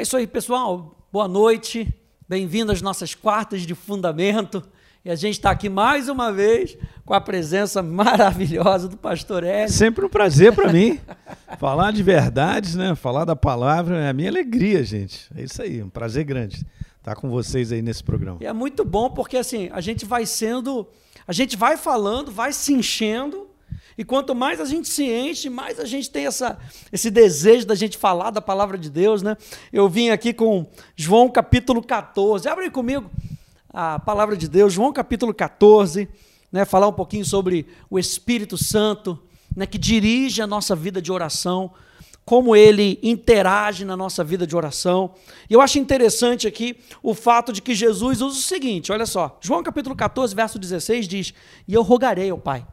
É 0.00 0.02
isso 0.02 0.16
aí, 0.16 0.26
pessoal. 0.26 0.96
Boa 1.12 1.28
noite. 1.28 1.86
Bem-vindo 2.26 2.72
às 2.72 2.80
nossas 2.80 3.14
quartas 3.14 3.66
de 3.66 3.74
fundamento. 3.74 4.66
E 5.04 5.10
a 5.10 5.14
gente 5.14 5.34
está 5.34 5.50
aqui 5.50 5.68
mais 5.68 6.08
uma 6.08 6.32
vez 6.32 6.74
com 7.04 7.12
a 7.12 7.20
presença 7.20 7.82
maravilhosa 7.84 8.88
do 8.88 8.96
pastor 8.96 9.44
Hélio. 9.44 9.70
Sempre 9.70 10.06
um 10.06 10.08
prazer 10.08 10.54
para 10.54 10.72
mim. 10.72 10.98
Falar 11.58 11.92
de 11.92 12.02
verdades, 12.02 12.76
né? 12.76 12.94
Falar 12.94 13.26
da 13.26 13.36
palavra 13.36 13.98
é 13.98 14.08
a 14.08 14.12
minha 14.14 14.30
alegria, 14.30 14.82
gente. 14.82 15.30
É 15.36 15.42
isso 15.42 15.60
aí, 15.60 15.82
um 15.82 15.90
prazer 15.90 16.24
grande 16.24 16.64
estar 16.96 17.14
com 17.14 17.28
vocês 17.28 17.70
aí 17.70 17.82
nesse 17.82 18.02
programa. 18.02 18.38
E 18.40 18.46
é 18.46 18.54
muito 18.54 18.86
bom 18.86 19.10
porque 19.10 19.36
assim, 19.36 19.68
a 19.70 19.82
gente 19.82 20.06
vai 20.06 20.24
sendo, 20.24 20.88
a 21.28 21.32
gente 21.34 21.58
vai 21.58 21.76
falando, 21.76 22.30
vai 22.30 22.54
se 22.54 22.72
enchendo 22.72 23.49
e 23.98 24.04
quanto 24.04 24.34
mais 24.34 24.60
a 24.60 24.64
gente 24.64 24.88
se 24.88 25.04
enche, 25.04 25.50
mais 25.50 25.78
a 25.78 25.84
gente 25.84 26.10
tem 26.10 26.26
essa, 26.26 26.58
esse 26.92 27.10
desejo 27.10 27.66
da 27.66 27.74
gente 27.74 27.98
falar 27.98 28.30
da 28.30 28.40
palavra 28.40 28.78
de 28.78 28.88
Deus, 28.88 29.22
né? 29.22 29.36
Eu 29.72 29.88
vim 29.88 30.10
aqui 30.10 30.32
com 30.32 30.66
João 30.96 31.28
capítulo 31.28 31.82
14. 31.82 32.48
Abre 32.48 32.70
comigo 32.70 33.10
a 33.72 33.98
palavra 33.98 34.36
de 34.36 34.48
Deus, 34.48 34.72
João 34.72 34.92
capítulo 34.92 35.34
14, 35.34 36.08
né? 36.50 36.64
Falar 36.64 36.88
um 36.88 36.92
pouquinho 36.92 37.24
sobre 37.24 37.66
o 37.88 37.98
Espírito 37.98 38.56
Santo, 38.56 39.18
né? 39.54 39.66
Que 39.66 39.78
dirige 39.78 40.40
a 40.40 40.46
nossa 40.46 40.76
vida 40.76 41.02
de 41.02 41.10
oração, 41.10 41.72
como 42.24 42.54
ele 42.54 42.98
interage 43.02 43.84
na 43.84 43.96
nossa 43.96 44.22
vida 44.22 44.46
de 44.46 44.54
oração. 44.56 45.14
E 45.48 45.54
eu 45.54 45.60
acho 45.60 45.78
interessante 45.78 46.46
aqui 46.46 46.76
o 47.02 47.12
fato 47.12 47.52
de 47.52 47.60
que 47.60 47.74
Jesus 47.74 48.22
usa 48.22 48.38
o 48.38 48.42
seguinte: 48.42 48.92
olha 48.92 49.04
só, 49.04 49.38
João 49.40 49.62
capítulo 49.62 49.96
14, 49.96 50.34
verso 50.34 50.58
16 50.58 51.08
diz: 51.08 51.34
E 51.66 51.74
eu 51.74 51.82
rogarei 51.82 52.30
ao 52.30 52.38
Pai 52.38 52.64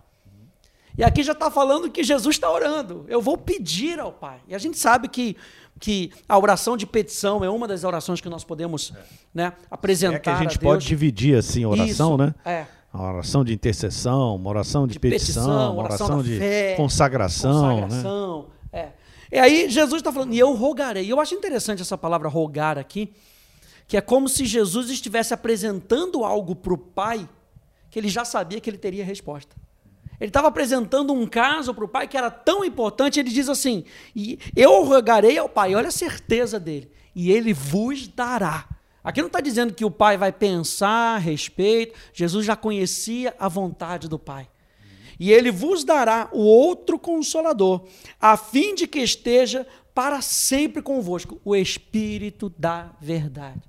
e 0.98 1.04
aqui 1.04 1.22
já 1.22 1.34
está 1.34 1.52
falando 1.52 1.92
que 1.92 2.04
Jesus 2.04 2.36
está 2.36 2.52
orando. 2.52 3.06
Eu 3.08 3.22
vou 3.22 3.38
pedir 3.38 4.00
ao 4.00 4.12
Pai. 4.12 4.40
E 4.48 4.56
a 4.56 4.58
gente 4.58 4.80
sabe 4.80 5.08
que, 5.08 5.38
que 5.80 6.12
a 6.28 6.40
oração 6.40 6.76
de 6.76 6.88
petição 6.88 7.46
é 7.46 7.50
uma 7.50 7.68
das 7.68 7.84
orações 7.84 8.20
que 8.20 8.28
nós 8.28 8.44
podemos 8.44 8.92
né, 9.32 9.54
apresentar. 9.70 10.16
É 10.16 10.20
que 10.20 10.30
a 10.30 10.38
gente 10.38 10.58
a 10.58 10.59
pode 10.59 10.88
dividir 10.88 11.38
assim 11.38 11.64
a 11.64 11.70
oração, 11.70 12.16
Isso, 12.16 12.18
né? 12.18 12.36
É. 12.44 12.66
Uma 12.92 13.14
oração 13.14 13.45
de 13.45 13.53
intercessão, 13.53 14.36
uma 14.38 14.50
oração 14.50 14.88
de, 14.88 14.94
de 14.94 15.00
petição, 15.00 15.44
petição, 15.44 15.73
uma 15.73 15.84
oração, 15.84 16.08
oração 16.08 16.23
de 16.23 16.40
fé, 16.40 16.73
consagração. 16.75 17.81
consagração 17.81 18.48
né? 18.73 18.80
é. 18.80 18.92
E 19.31 19.38
aí 19.38 19.70
Jesus 19.70 20.00
está 20.00 20.12
falando, 20.12 20.34
e 20.34 20.40
eu 20.40 20.52
rogarei. 20.56 21.06
E 21.06 21.09
eu 21.12 21.20
acho 21.20 21.36
interessante 21.36 21.80
essa 21.80 21.98
palavra 21.98 22.28
rogar 22.28 22.75
aqui, 22.75 23.14
que 23.88 23.98
é 23.98 24.02
como 24.02 24.28
se 24.28 24.45
Jesus 24.45 24.90
estivesse 24.90 25.31
apresentando 25.31 26.25
algo 26.25 26.56
para 26.56 26.73
o 26.73 26.78
Pai 26.78 27.30
que 27.92 28.00
ele 28.00 28.09
já 28.09 28.25
sabia 28.25 28.59
que 28.59 28.68
ele 28.68 28.78
teria 28.80 29.06
resposta. 29.06 29.56
Ele 30.20 30.30
estava 30.30 30.48
apresentando 30.48 31.14
um 31.14 31.28
caso 31.28 31.73
para 31.73 31.86
o 31.86 31.88
pai 31.88 32.08
que 32.08 32.18
era 32.18 32.32
tão 32.32 32.66
importante, 32.66 33.20
ele 33.20 33.30
diz 33.30 33.48
assim: 33.50 33.84
e 34.16 34.40
Eu 34.56 34.84
rogarei 34.84 35.38
ao 35.38 35.48
pai, 35.48 35.76
olha 35.76 35.90
a 35.90 35.92
certeza 35.92 36.59
dele, 36.59 36.92
e 37.16 37.32
ele 37.32 37.54
vos 37.54 38.08
dará. 38.08 38.68
Aqui 39.04 39.22
não 39.22 39.28
está 39.28 39.40
dizendo 39.40 39.74
que 39.74 39.86
o 39.86 39.92
pai 39.92 40.18
vai 40.18 40.32
pensar 40.32 41.16
a 41.16 41.18
respeito, 41.18 41.98
Jesus 42.12 42.46
já 42.46 42.56
conhecia 42.56 43.34
a 43.40 43.48
vontade 43.48 44.09
do 44.09 44.20
pai. 44.20 44.50
E 45.20 45.32
ele 45.32 45.50
vos 45.52 45.84
dará 45.84 46.30
o 46.31 46.42
outro 46.42 47.00
consolador, 47.00 47.86
a 48.20 48.36
fim 48.38 48.76
de 48.76 48.86
que 48.86 49.00
esteja 49.00 49.66
para 49.94 50.22
sempre 50.22 50.81
convosco, 50.81 51.42
o 51.44 51.56
Espírito 51.56 52.54
da 52.56 52.92
verdade. 53.02 53.62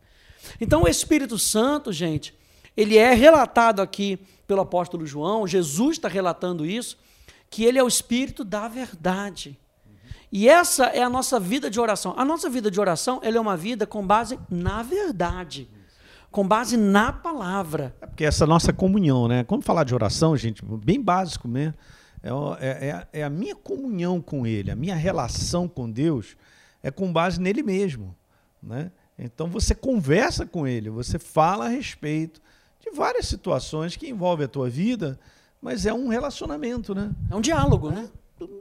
Então, 0.60 0.82
o 0.82 0.88
Espírito 0.88 1.38
Santo, 1.38 1.92
gente, 1.92 2.37
ele 2.78 2.96
é 2.96 3.12
relatado 3.12 3.82
aqui 3.82 4.20
pelo 4.46 4.60
apóstolo 4.60 5.04
João, 5.04 5.48
Jesus 5.48 5.96
está 5.96 6.06
relatando 6.06 6.64
isso, 6.64 6.96
que 7.50 7.64
ele 7.64 7.76
é 7.76 7.82
o 7.82 7.88
Espírito 7.88 8.44
da 8.44 8.68
verdade. 8.68 9.58
E 10.30 10.48
essa 10.48 10.84
é 10.84 11.02
a 11.02 11.10
nossa 11.10 11.40
vida 11.40 11.68
de 11.68 11.80
oração. 11.80 12.14
A 12.16 12.24
nossa 12.24 12.48
vida 12.48 12.70
de 12.70 12.78
oração 12.78 13.18
é 13.20 13.40
uma 13.40 13.56
vida 13.56 13.84
com 13.84 14.06
base 14.06 14.38
na 14.48 14.80
verdade, 14.84 15.68
com 16.30 16.46
base 16.46 16.76
na 16.76 17.12
palavra. 17.12 17.96
É 18.00 18.06
porque 18.06 18.24
essa 18.24 18.46
nossa 18.46 18.72
comunhão, 18.72 19.26
né? 19.26 19.42
Quando 19.42 19.64
falar 19.64 19.82
de 19.82 19.92
oração, 19.92 20.36
gente, 20.36 20.64
bem 20.64 21.02
básico 21.02 21.48
mesmo, 21.48 21.74
é, 22.22 22.30
é, 22.60 22.88
é, 22.90 23.08
é 23.20 23.24
a 23.24 23.30
minha 23.30 23.56
comunhão 23.56 24.20
com 24.20 24.46
Ele, 24.46 24.70
a 24.70 24.76
minha 24.76 24.94
relação 24.94 25.66
com 25.66 25.90
Deus 25.90 26.36
é 26.80 26.92
com 26.92 27.12
base 27.12 27.40
nele 27.40 27.64
mesmo, 27.64 28.14
né? 28.62 28.92
Então 29.18 29.48
você 29.48 29.74
conversa 29.74 30.46
com 30.46 30.64
Ele, 30.64 30.88
você 30.90 31.18
fala 31.18 31.64
a 31.64 31.68
respeito 31.68 32.40
de 32.80 32.90
várias 32.90 33.26
situações 33.26 33.96
que 33.96 34.08
envolvem 34.08 34.44
a 34.44 34.48
tua 34.48 34.68
vida, 34.68 35.18
mas 35.60 35.86
é 35.86 35.92
um 35.92 36.08
relacionamento, 36.08 36.94
né? 36.94 37.10
É 37.30 37.34
um 37.34 37.40
diálogo, 37.40 37.90
né? 37.90 38.08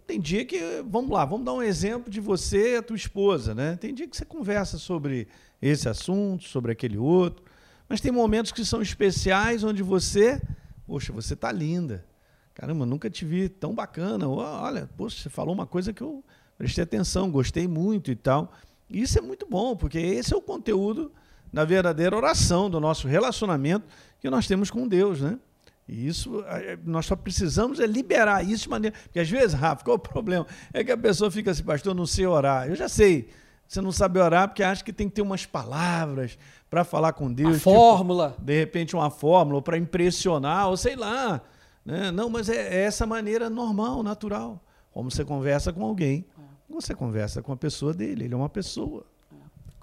Tem 0.08 0.20
dia 0.20 0.44
que, 0.44 0.60
vamos 0.88 1.12
lá, 1.12 1.24
vamos 1.24 1.46
dar 1.46 1.54
um 1.54 1.62
exemplo 1.62 2.12
de 2.12 2.20
você 2.20 2.74
e 2.74 2.78
a 2.78 2.82
tua 2.82 2.96
esposa, 2.96 3.54
né? 3.54 3.76
Tem 3.76 3.94
dia 3.94 4.08
que 4.08 4.18
você 4.18 4.26
conversa 4.26 4.78
sobre 4.78 5.28
esse 5.62 5.88
assunto, 5.88 6.46
sobre 6.46 6.72
aquele 6.72 6.98
outro, 6.98 7.46
mas 7.88 8.02
tem 8.02 8.12
momentos 8.12 8.52
que 8.52 8.66
são 8.66 8.82
especiais 8.82 9.64
onde 9.64 9.84
você, 9.84 10.42
poxa, 10.86 11.14
você 11.14 11.36
tá 11.36 11.52
linda. 11.52 12.04
Caramba, 12.56 12.88
nunca 12.88 13.08
te 13.08 13.24
vi 13.24 13.48
tão 13.48 13.76
bacana. 13.76 14.28
Olha, 14.28 14.90
poxa, 14.98 15.22
você 15.22 15.30
falou 15.30 15.54
uma 15.54 15.68
coisa 15.68 15.94
que 15.94 16.02
eu 16.02 16.24
prestei 16.58 16.84
atenção, 16.84 17.30
gostei 17.30 17.68
muito 17.68 18.10
e 18.10 18.16
tal. 18.16 18.52
Isso 18.90 19.20
é 19.20 19.22
muito 19.22 19.46
bom, 19.48 19.76
porque 19.76 20.00
esse 20.00 20.34
é 20.34 20.38
o 20.38 20.42
conteúdo 20.42 21.12
da 21.52 21.66
verdadeira 21.66 22.16
oração, 22.16 22.70
do 22.70 22.80
nosso 22.80 23.08
relacionamento 23.08 23.86
que 24.20 24.30
nós 24.30 24.48
temos 24.48 24.70
com 24.70 24.88
Deus, 24.88 25.22
né? 25.22 25.38
E 25.88 26.06
isso, 26.08 26.44
nós 26.84 27.06
só 27.06 27.16
precisamos 27.16 27.80
é 27.80 27.88
liberar 27.88 28.46
isso 28.46 28.64
de 28.64 28.70
maneira. 28.70 28.96
Porque 29.04 29.20
às 29.20 29.30
vezes, 29.30 29.54
Rafa, 29.54 29.86
qual 29.86 29.96
é 29.96 29.98
o 29.98 30.00
problema? 30.00 30.46
É 30.74 30.84
que 30.84 30.92
a 30.92 30.98
pessoa 30.98 31.32
fica 31.32 31.52
assim, 31.52 31.64
pastor, 31.64 31.96
não 31.96 32.06
sei 32.06 32.26
orar. 32.28 32.68
Eu 32.68 32.76
já 32.76 32.90
sei. 32.90 33.30
Você 33.68 33.82
não 33.82 33.92
sabe 33.92 34.20
orar 34.20 34.50
porque 34.50 34.64
acha 34.64 34.84
que 34.84 34.92
tem 34.92 35.08
que 35.08 35.16
ter 35.16 35.22
umas 35.22 35.46
palavras 35.46 36.38
para 36.70 36.84
falar 36.84 37.14
com 37.14 37.32
Deus. 37.32 37.50
Uma 37.50 37.58
tipo, 37.58 37.72
fórmula. 37.72 38.36
De 38.40 38.58
repente, 38.58 38.96
uma 38.96 39.10
fórmula 39.10 39.62
para 39.62 39.78
impressionar, 39.78 40.68
ou 40.70 40.76
sei 40.76 40.96
lá. 40.96 41.42
Né? 41.86 42.12
Não, 42.12 42.30
mas 42.30 42.50
é, 42.50 42.56
é, 42.56 42.84
essa 42.84 43.06
maneira 43.06 43.50
normal, 43.50 44.04
natural. 44.04 44.62
Como 44.92 45.10
você 45.10 45.24
conversa 45.24 45.72
com 45.72 45.86
alguém, 45.86 46.26
você 46.70 46.94
conversa 46.94 47.42
com 47.42 47.54
a 47.54 47.58
pessoa 47.58 47.94
dele. 47.94 48.26
Ele 48.26 48.34
é 48.34 48.38
uma 48.38 48.50
pessoa. 48.50 49.06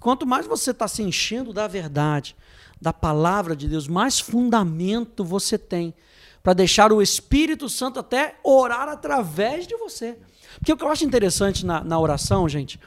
Quanto 0.04 0.26
mais 0.26 0.47
você 0.47 0.70
está 0.70 0.87
se 0.87 1.03
enchendo 1.03 1.50
da 1.50 1.66
verdade, 1.66 2.37
da 2.78 2.92
palavra 2.92 3.56
de 3.56 3.66
Deus, 3.66 3.88
mais 3.88 4.20
fundamento 4.20 5.25
você 5.25 5.56
tem 5.56 5.94
para 6.42 6.53
deixar 6.53 6.92
o 6.92 7.00
Espírito 7.00 7.70
Santo 7.70 8.00
até 8.00 8.38
orar 8.44 8.87
através 8.87 9.66
de 9.66 9.75
você. 9.78 10.19
Porque 10.59 10.70
o 10.70 10.76
que 10.76 10.84
eu 10.84 10.91
acho 10.91 11.06
interessante 11.06 11.65
na, 11.65 11.82
na 11.82 11.98
oração, 11.98 12.47
gente, 12.47 12.78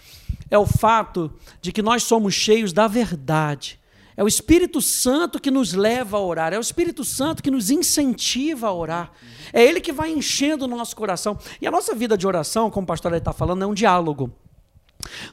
é 0.51 0.59
o 0.59 0.67
fato 0.67 1.33
de 1.59 1.71
que 1.71 1.81
nós 1.81 2.03
somos 2.03 2.35
cheios 2.35 2.71
da 2.71 2.87
verdade. 2.87 3.79
É 4.15 4.23
o 4.23 4.27
Espírito 4.27 4.79
Santo 4.79 5.41
que 5.41 5.49
nos 5.49 5.73
leva 5.73 6.17
a 6.17 6.21
orar, 6.21 6.53
é 6.53 6.59
o 6.59 6.61
Espírito 6.61 7.03
Santo 7.03 7.41
que 7.41 7.49
nos 7.49 7.71
incentiva 7.71 8.67
a 8.67 8.73
orar. 8.73 9.11
É 9.51 9.63
Ele 9.63 9.81
que 9.81 9.91
vai 9.91 10.11
enchendo 10.11 10.65
o 10.65 10.67
nosso 10.67 10.95
coração. 10.95 11.35
E 11.59 11.65
a 11.65 11.71
nossa 11.71 11.95
vida 11.95 12.15
de 12.15 12.27
oração, 12.27 12.69
como 12.69 12.83
o 12.83 12.87
pastor 12.87 13.11
está 13.15 13.33
falando, 13.33 13.63
é 13.63 13.65
um 13.65 13.73
diálogo. 13.73 14.31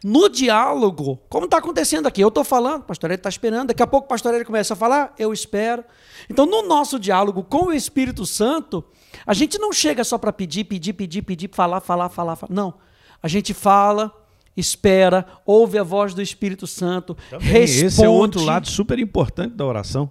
No 0.02 0.28
diálogo, 0.28 1.20
como 1.28 1.46
está 1.46 1.58
acontecendo 1.58 2.06
aqui, 2.06 2.20
eu 2.20 2.28
estou 2.28 2.44
falando, 2.44 2.82
o 2.82 2.84
pastor 2.84 3.10
está 3.10 3.28
esperando, 3.28 3.68
daqui 3.68 3.82
a 3.82 3.86
pouco 3.86 4.06
o 4.06 4.08
pastor 4.08 4.34
Ele 4.34 4.44
começa 4.44 4.74
a 4.74 4.76
falar, 4.76 5.14
eu 5.18 5.32
espero. 5.32 5.84
Então, 6.28 6.46
no 6.46 6.62
nosso 6.62 6.98
diálogo 6.98 7.42
com 7.42 7.66
o 7.66 7.72
Espírito 7.72 8.24
Santo, 8.26 8.84
a 9.26 9.34
gente 9.34 9.58
não 9.58 9.72
chega 9.72 10.04
só 10.04 10.18
para 10.18 10.32
pedir, 10.32 10.64
pedir, 10.64 10.92
pedir, 10.92 11.22
pedir, 11.22 11.50
falar, 11.52 11.80
falar, 11.80 12.08
falar, 12.08 12.36
falar. 12.36 12.52
Não. 12.52 12.74
A 13.22 13.28
gente 13.28 13.54
fala, 13.54 14.12
espera, 14.56 15.26
ouve 15.46 15.78
a 15.78 15.82
voz 15.82 16.14
do 16.14 16.22
Espírito 16.22 16.66
Santo, 16.66 17.16
Também, 17.30 17.48
responde. 17.48 17.86
Esse 17.86 18.04
é 18.04 18.08
outro 18.08 18.42
lado 18.42 18.68
super 18.68 18.98
importante 18.98 19.54
da 19.54 19.64
oração, 19.64 20.10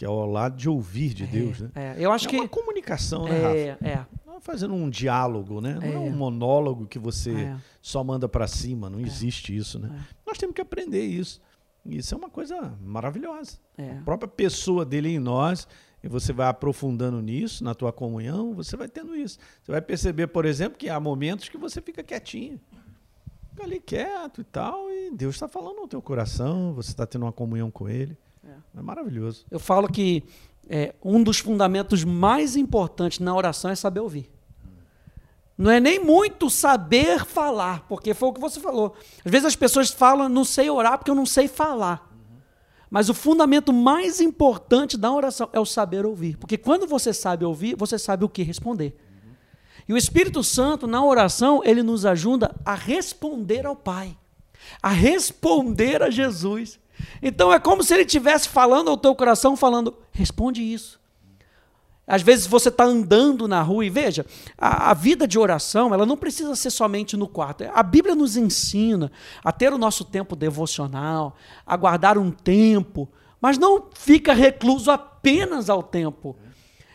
que 0.00 0.06
é 0.06 0.08
o 0.08 0.24
lado 0.24 0.56
de 0.56 0.66
ouvir 0.66 1.12
de 1.12 1.24
é, 1.24 1.26
Deus, 1.26 1.60
né? 1.60 1.70
É, 1.74 1.94
eu 1.98 2.10
acho 2.10 2.26
é 2.26 2.30
que 2.30 2.36
uma 2.36 2.48
comunicação, 2.48 3.24
né, 3.24 3.38
é, 3.38 3.70
Rafa? 3.72 3.86
É, 3.86 4.06
fazendo 4.40 4.72
um 4.72 4.88
diálogo, 4.88 5.60
né? 5.60 5.74
Não 5.74 5.92
é, 5.92 5.98
um 5.98 6.10
monólogo 6.10 6.86
que 6.86 6.98
você 6.98 7.32
é. 7.32 7.56
só 7.82 8.02
manda 8.02 8.26
para 8.26 8.46
cima, 8.46 8.88
não 8.88 8.98
é. 8.98 9.02
existe 9.02 9.54
isso, 9.54 9.78
né? 9.78 9.90
É. 9.94 10.14
Nós 10.26 10.38
temos 10.38 10.54
que 10.54 10.62
aprender 10.62 11.04
isso. 11.04 11.38
Isso 11.84 12.14
é 12.14 12.16
uma 12.16 12.30
coisa 12.30 12.74
maravilhosa. 12.80 13.58
É. 13.76 13.90
A 13.90 14.00
própria 14.00 14.26
pessoa 14.26 14.86
dele 14.86 15.10
em 15.10 15.18
nós, 15.18 15.68
e 16.02 16.08
você 16.08 16.32
vai 16.32 16.48
aprofundando 16.48 17.20
nisso, 17.20 17.62
na 17.62 17.74
tua 17.74 17.92
comunhão, 17.92 18.54
você 18.54 18.78
vai 18.78 18.88
tendo 18.88 19.14
isso. 19.14 19.38
Você 19.62 19.70
vai 19.70 19.82
perceber, 19.82 20.28
por 20.28 20.46
exemplo, 20.46 20.78
que 20.78 20.88
há 20.88 20.98
momentos 20.98 21.50
que 21.50 21.58
você 21.58 21.78
fica 21.78 22.02
quietinho. 22.02 22.58
Fica 23.50 23.64
ali 23.64 23.78
quieto 23.78 24.40
e 24.40 24.44
tal, 24.44 24.90
e 24.90 25.10
Deus 25.10 25.34
está 25.34 25.46
falando 25.46 25.76
no 25.76 25.86
teu 25.86 26.00
coração, 26.00 26.72
você 26.72 26.88
está 26.88 27.04
tendo 27.04 27.26
uma 27.26 27.32
comunhão 27.32 27.70
com 27.70 27.86
Ele. 27.86 28.16
É, 28.44 28.78
é 28.78 28.82
maravilhoso. 28.82 29.44
Eu 29.50 29.60
falo 29.60 29.88
que 29.88 30.24
é, 30.68 30.94
um 31.04 31.22
dos 31.22 31.38
fundamentos 31.38 32.04
mais 32.04 32.56
importantes 32.56 33.18
na 33.18 33.34
oração 33.34 33.70
é 33.70 33.74
saber 33.74 34.00
ouvir. 34.00 34.30
Não 35.58 35.70
é 35.70 35.78
nem 35.78 36.02
muito 36.02 36.48
saber 36.48 37.24
falar, 37.26 37.86
porque 37.86 38.14
foi 38.14 38.30
o 38.30 38.32
que 38.32 38.40
você 38.40 38.58
falou. 38.58 38.96
Às 39.24 39.30
vezes 39.30 39.46
as 39.46 39.56
pessoas 39.56 39.90
falam, 39.90 40.28
não 40.28 40.44
sei 40.44 40.70
orar 40.70 40.96
porque 40.96 41.10
eu 41.10 41.14
não 41.14 41.26
sei 41.26 41.48
falar. 41.48 42.08
Mas 42.88 43.08
o 43.08 43.14
fundamento 43.14 43.72
mais 43.72 44.20
importante 44.20 44.96
da 44.96 45.12
oração 45.12 45.48
é 45.52 45.60
o 45.60 45.66
saber 45.66 46.06
ouvir. 46.06 46.36
Porque 46.38 46.56
quando 46.56 46.86
você 46.86 47.12
sabe 47.12 47.44
ouvir, 47.44 47.76
você 47.76 47.98
sabe 47.98 48.24
o 48.24 48.28
que 48.28 48.42
responder. 48.42 48.96
E 49.86 49.92
o 49.92 49.96
Espírito 49.96 50.42
Santo, 50.42 50.86
na 50.86 51.04
oração, 51.04 51.62
ele 51.64 51.82
nos 51.82 52.06
ajuda 52.06 52.54
a 52.64 52.74
responder 52.74 53.66
ao 53.66 53.76
Pai. 53.76 54.16
a 54.82 54.90
responder 54.90 56.02
a 56.02 56.10
Jesus. 56.10 56.78
Então 57.22 57.52
é 57.52 57.58
como 57.58 57.82
se 57.82 57.94
ele 57.94 58.02
estivesse 58.02 58.48
falando 58.48 58.90
ao 58.90 58.96
teu 58.96 59.14
coração, 59.14 59.56
falando: 59.56 59.96
responde 60.12 60.62
isso. 60.62 61.00
Às 62.06 62.22
vezes 62.22 62.46
você 62.46 62.70
está 62.70 62.82
andando 62.82 63.46
na 63.46 63.62
rua 63.62 63.84
e 63.84 63.90
veja, 63.90 64.26
a, 64.58 64.90
a, 64.90 64.94
vida 64.94 65.28
de 65.28 65.38
oração 65.38 65.94
ela 65.94 66.04
não 66.04 66.16
precisa 66.16 66.56
ser 66.56 66.70
somente 66.70 67.16
no 67.16 67.28
quarto. 67.28 67.62
A 67.72 67.84
Bíblia 67.84 68.16
nos 68.16 68.36
ensina 68.36 69.12
a 69.44 69.52
ter 69.52 69.72
o 69.72 69.78
nosso 69.78 70.04
tempo 70.04 70.34
devocional, 70.34 71.36
a 71.64 71.76
guardar 71.76 72.18
um 72.18 72.32
tempo, 72.32 73.08
mas 73.40 73.58
não 73.58 73.86
fica 73.94 74.32
recluso 74.32 74.90
apenas 74.90 75.70
ao 75.70 75.84
tempo. 75.84 76.36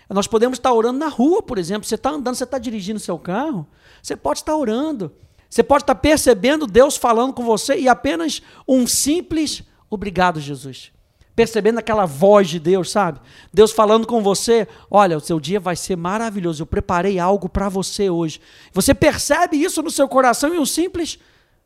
Nós 0.09 0.27
podemos 0.27 0.57
estar 0.57 0.73
orando 0.73 0.99
na 0.99 1.07
rua, 1.07 1.41
por 1.41 1.57
exemplo. 1.57 1.87
Você 1.87 1.95
está 1.95 2.09
andando, 2.09 2.35
você 2.35 2.43
está 2.43 2.57
dirigindo 2.57 2.99
seu 2.99 3.17
carro, 3.17 3.65
você 4.03 4.17
pode 4.17 4.39
estar 4.39 4.55
orando. 4.55 5.13
Você 5.49 5.63
pode 5.63 5.83
estar 5.83 5.95
percebendo 5.95 6.67
Deus 6.67 6.97
falando 6.97 7.31
com 7.31 7.43
você 7.43 7.77
e 7.77 7.87
apenas 7.87 8.41
um 8.67 8.85
simples 8.85 9.63
obrigado, 9.89 10.39
Jesus. 10.39 10.91
Percebendo 11.35 11.79
aquela 11.79 12.05
voz 12.05 12.47
de 12.47 12.59
Deus, 12.59 12.89
sabe? 12.91 13.19
Deus 13.53 13.71
falando 13.71 14.07
com 14.07 14.21
você: 14.21 14.67
olha, 14.89 15.17
o 15.17 15.21
seu 15.21 15.39
dia 15.39 15.59
vai 15.59 15.75
ser 15.75 15.97
maravilhoso, 15.97 16.63
eu 16.63 16.67
preparei 16.67 17.19
algo 17.19 17.49
para 17.49 17.67
você 17.67 18.09
hoje. 18.09 18.39
Você 18.71 18.93
percebe 18.93 19.57
isso 19.57 19.81
no 19.81 19.91
seu 19.91 20.07
coração 20.07 20.53
e 20.53 20.57
um 20.57 20.65
simples, 20.65 21.19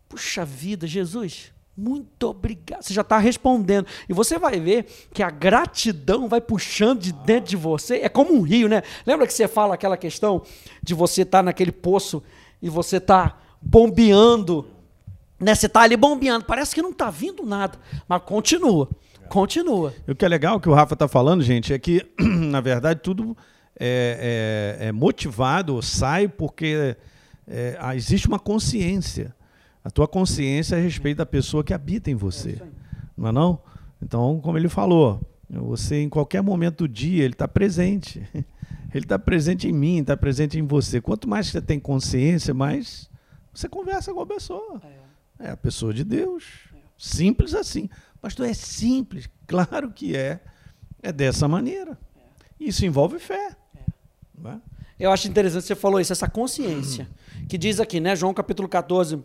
puxa 0.07 0.43
vida, 0.43 0.87
Jesus, 0.87 1.51
muito 1.79 2.25
obrigado. 2.27 2.81
Você 2.81 2.93
já 2.93 3.01
está 3.01 3.17
respondendo. 3.17 3.87
E 4.09 4.13
você 4.13 4.37
vai 4.37 4.59
ver 4.59 4.85
que 5.13 5.23
a 5.23 5.29
gratidão 5.29 6.27
vai 6.27 6.41
puxando 6.41 6.99
de 6.99 7.13
dentro 7.13 7.51
de 7.51 7.55
você. 7.55 7.99
É 7.99 8.09
como 8.09 8.33
um 8.33 8.41
rio, 8.41 8.67
né? 8.67 8.83
Lembra 9.05 9.25
que 9.25 9.33
você 9.33 9.47
fala 9.47 9.75
aquela 9.75 9.95
questão 9.95 10.41
de 10.83 10.93
você 10.93 11.21
estar 11.21 11.37
tá 11.37 11.43
naquele 11.43 11.71
poço 11.71 12.21
e 12.61 12.69
você 12.69 12.97
está 12.97 13.37
bombeando. 13.61 14.67
Né? 15.39 15.55
Você 15.55 15.67
está 15.67 15.81
ali 15.81 15.95
bombeando. 15.95 16.45
Parece 16.45 16.75
que 16.75 16.81
não 16.81 16.91
está 16.91 17.09
vindo 17.09 17.45
nada. 17.45 17.77
Mas 18.07 18.21
continua. 18.23 18.89
Continua. 19.29 19.93
O 20.07 20.15
que 20.15 20.25
é 20.25 20.27
legal 20.27 20.59
que 20.59 20.67
o 20.67 20.73
Rafa 20.73 20.95
está 20.95 21.07
falando, 21.07 21.41
gente, 21.43 21.71
é 21.71 21.79
que, 21.79 22.05
na 22.19 22.59
verdade, 22.59 22.99
tudo 23.01 23.37
é, 23.79 24.77
é, 24.79 24.87
é 24.87 24.91
motivado, 24.91 25.81
sai 25.81 26.27
porque 26.27 26.95
é, 27.47 27.77
existe 27.95 28.27
uma 28.27 28.39
consciência. 28.39 29.33
A 29.83 29.89
tua 29.89 30.07
consciência 30.07 30.75
é 30.75 30.79
a 30.79 30.81
respeito 30.81 31.17
da 31.17 31.25
pessoa 31.25 31.63
que 31.63 31.73
habita 31.73 32.11
em 32.11 32.15
você. 32.15 32.61
Não 33.15 33.29
é 33.29 33.31
não? 33.31 33.61
Então, 34.01 34.39
como 34.41 34.57
ele 34.57 34.67
falou, 34.67 35.21
você 35.49 36.01
em 36.01 36.09
qualquer 36.09 36.41
momento 36.41 36.79
do 36.79 36.87
dia, 36.87 37.23
ele 37.23 37.33
está 37.33 37.47
presente. 37.47 38.21
Ele 38.91 39.05
está 39.05 39.19
presente 39.19 39.67
em 39.67 39.71
mim, 39.71 39.99
está 39.99 40.17
presente 40.17 40.57
em 40.57 40.65
você. 40.65 40.99
Quanto 40.99 41.29
mais 41.29 41.45
você 41.45 41.61
tem 41.61 41.79
consciência, 41.79 42.55
mais 42.55 43.07
você 43.53 43.69
conversa 43.69 44.11
com 44.11 44.19
a 44.19 44.25
pessoa. 44.25 44.81
É, 44.83 45.08
é 45.39 45.51
a 45.51 45.57
pessoa 45.57 45.93
de 45.93 46.03
Deus. 46.03 46.43
Simples 46.97 47.53
assim. 47.53 47.89
Pastor, 48.21 48.47
é 48.47 48.53
simples. 48.53 49.29
Claro 49.47 49.91
que 49.91 50.15
é. 50.15 50.39
É 51.01 51.11
dessa 51.11 51.47
maneira. 51.47 51.97
Isso 52.59 52.85
envolve 52.85 53.17
fé. 53.17 53.55
É. 53.75 54.55
Eu 54.99 55.11
acho 55.11 55.27
interessante 55.27 55.65
você 55.65 55.75
falou 55.75 55.99
isso, 55.99 56.13
essa 56.13 56.29
consciência. 56.29 57.09
Que 57.47 57.57
diz 57.57 57.79
aqui, 57.79 57.99
né, 57.99 58.15
João 58.15 58.31
capítulo 58.31 58.69
14, 58.69 59.23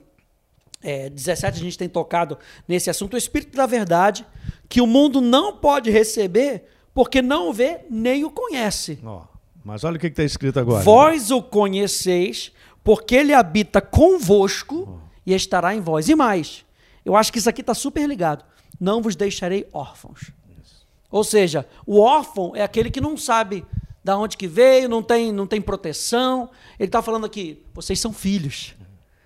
é, 0.82 1.10
17 1.10 1.58
a 1.58 1.62
gente 1.62 1.76
tem 1.76 1.88
tocado 1.88 2.38
nesse 2.66 2.88
assunto, 2.88 3.14
o 3.14 3.18
Espírito 3.18 3.56
da 3.56 3.66
Verdade, 3.66 4.24
que 4.68 4.80
o 4.80 4.86
mundo 4.86 5.20
não 5.20 5.56
pode 5.56 5.90
receber 5.90 6.64
porque 6.94 7.20
não 7.20 7.50
o 7.50 7.52
vê 7.52 7.80
nem 7.90 8.24
o 8.24 8.30
conhece. 8.30 8.98
Oh, 9.04 9.22
mas 9.64 9.82
olha 9.82 9.96
o 9.96 10.00
que 10.00 10.06
está 10.06 10.22
escrito 10.22 10.60
agora. 10.60 10.84
Vós 10.84 11.30
o 11.30 11.42
conheceis, 11.42 12.52
porque 12.84 13.16
ele 13.16 13.34
habita 13.34 13.80
convosco. 13.80 15.00
E 15.26 15.34
estará 15.34 15.74
em 15.74 15.80
vós. 15.80 16.08
E 16.08 16.14
mais, 16.14 16.64
eu 17.04 17.16
acho 17.16 17.32
que 17.32 17.38
isso 17.38 17.48
aqui 17.48 17.60
está 17.60 17.74
super 17.74 18.08
ligado. 18.08 18.44
Não 18.80 19.00
vos 19.00 19.16
deixarei 19.16 19.66
órfãos. 19.72 20.32
Isso. 20.62 20.86
Ou 21.10 21.24
seja, 21.24 21.66
o 21.86 22.00
órfão 22.00 22.52
é 22.54 22.62
aquele 22.62 22.90
que 22.90 23.00
não 23.00 23.16
sabe 23.16 23.64
da 24.02 24.18
onde 24.18 24.36
que 24.36 24.46
veio, 24.46 24.88
não 24.88 25.02
tem, 25.02 25.32
não 25.32 25.46
tem 25.46 25.60
proteção. 25.60 26.50
Ele 26.78 26.88
está 26.88 27.00
falando 27.00 27.24
aqui, 27.24 27.62
vocês 27.72 27.98
são 27.98 28.12
filhos. 28.12 28.74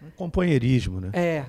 Um 0.02 0.10
companheirismo, 0.10 1.00
né? 1.00 1.10
É. 1.12 1.46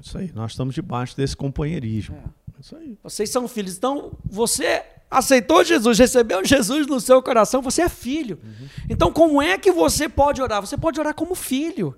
Isso 0.00 0.16
aí, 0.16 0.30
nós 0.32 0.52
estamos 0.52 0.74
debaixo 0.74 1.16
desse 1.16 1.36
companheirismo. 1.36 2.16
É. 2.16 2.60
Isso 2.60 2.76
aí. 2.76 2.98
Vocês 3.02 3.30
são 3.30 3.48
filhos. 3.48 3.76
Então, 3.76 4.12
você 4.24 4.84
aceitou 5.10 5.64
Jesus, 5.64 5.98
recebeu 5.98 6.44
Jesus 6.44 6.86
no 6.86 7.00
seu 7.00 7.22
coração, 7.22 7.62
você 7.62 7.82
é 7.82 7.88
filho. 7.88 8.38
Uhum. 8.42 8.68
Então, 8.88 9.12
como 9.12 9.40
é 9.40 9.56
que 9.56 9.72
você 9.72 10.08
pode 10.08 10.42
orar? 10.42 10.60
Você 10.60 10.76
pode 10.76 11.00
orar 11.00 11.14
como 11.14 11.34
filho. 11.34 11.96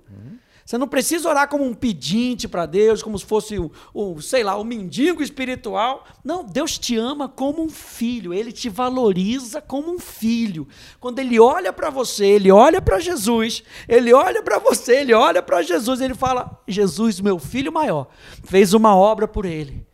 Você 0.71 0.79
não 0.79 0.87
precisa 0.87 1.29
orar 1.29 1.49
como 1.49 1.65
um 1.65 1.75
pedinte 1.75 2.47
para 2.47 2.65
Deus, 2.65 3.03
como 3.03 3.19
se 3.19 3.25
fosse 3.25 3.59
o, 3.59 3.73
o, 3.93 4.23
sei 4.23 4.45
lá, 4.45 4.57
o 4.57 4.63
mendigo 4.63 5.21
espiritual. 5.21 6.07
Não, 6.23 6.45
Deus 6.45 6.79
te 6.79 6.97
ama 6.97 7.29
como 7.29 7.61
um 7.61 7.69
filho, 7.69 8.33
ele 8.33 8.53
te 8.53 8.69
valoriza 8.69 9.61
como 9.61 9.93
um 9.93 9.99
filho. 9.99 10.69
Quando 11.01 11.19
ele 11.19 11.41
olha 11.41 11.73
para 11.73 11.91
você, 11.91 12.25
ele 12.25 12.53
olha 12.53 12.81
para 12.81 13.01
Jesus, 13.01 13.65
ele 13.89 14.13
olha 14.13 14.45
para 14.45 14.61
você, 14.61 14.99
ele 14.99 15.13
olha 15.13 15.43
para 15.43 15.61
Jesus, 15.61 16.01
ele 16.01 16.15
fala: 16.15 16.63
Jesus, 16.69 17.19
meu 17.19 17.41
filho 17.41 17.73
maior, 17.73 18.07
fez 18.45 18.73
uma 18.73 18.95
obra 18.95 19.27
por 19.27 19.45
ele. 19.45 19.85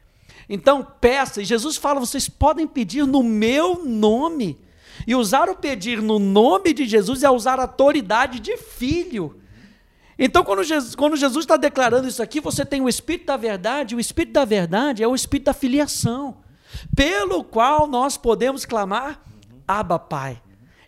Então 0.46 0.86
peça, 1.00 1.40
e 1.40 1.46
Jesus 1.46 1.78
fala: 1.78 2.00
vocês 2.00 2.28
podem 2.28 2.66
pedir 2.66 3.06
no 3.06 3.22
meu 3.22 3.82
nome. 3.82 4.60
E 5.06 5.14
usar 5.14 5.48
o 5.48 5.56
pedir 5.56 6.02
no 6.02 6.18
nome 6.18 6.74
de 6.74 6.84
Jesus 6.84 7.22
é 7.22 7.30
usar 7.30 7.58
a 7.58 7.62
autoridade 7.62 8.40
de 8.40 8.58
filho. 8.58 9.40
Então, 10.18 10.42
quando 10.42 10.64
Jesus, 10.64 10.94
quando 10.94 11.16
Jesus 11.16 11.44
está 11.44 11.56
declarando 11.56 12.08
isso 12.08 12.22
aqui, 12.22 12.40
você 12.40 12.64
tem 12.64 12.80
o 12.80 12.88
Espírito 12.88 13.26
da 13.26 13.36
Verdade, 13.36 13.94
o 13.94 14.00
Espírito 14.00 14.32
da 14.32 14.44
Verdade 14.44 15.02
é 15.02 15.08
o 15.08 15.14
Espírito 15.14 15.46
da 15.46 15.54
filiação, 15.54 16.38
pelo 16.94 17.44
qual 17.44 17.86
nós 17.86 18.16
podemos 18.16 18.64
clamar, 18.64 19.20
Abba 19.68 19.98
Pai. 19.98 20.40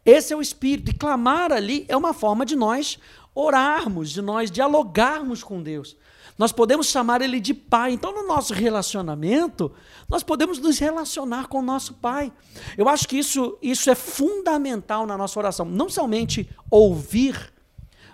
Esse 0.04 0.32
é 0.32 0.36
o 0.36 0.40
Espírito, 0.40 0.90
e 0.90 0.94
clamar 0.94 1.52
ali 1.52 1.84
é 1.88 1.96
uma 1.96 2.14
forma 2.14 2.46
de 2.46 2.56
nós 2.56 2.98
orarmos, 3.34 4.10
de 4.10 4.22
nós 4.22 4.50
dialogarmos 4.50 5.44
com 5.44 5.62
Deus. 5.62 5.94
Nós 6.38 6.52
podemos 6.52 6.86
chamar 6.86 7.20
Ele 7.20 7.40
de 7.40 7.52
Pai. 7.52 7.92
Então, 7.92 8.14
no 8.14 8.26
nosso 8.26 8.54
relacionamento, 8.54 9.72
nós 10.08 10.22
podemos 10.22 10.58
nos 10.60 10.78
relacionar 10.78 11.48
com 11.48 11.58
o 11.58 11.62
nosso 11.62 11.94
Pai. 11.94 12.32
Eu 12.76 12.88
acho 12.88 13.08
que 13.08 13.18
isso, 13.18 13.58
isso 13.60 13.90
é 13.90 13.94
fundamental 13.94 15.04
na 15.04 15.18
nossa 15.18 15.38
oração. 15.38 15.66
Não 15.66 15.88
somente 15.88 16.48
ouvir 16.70 17.52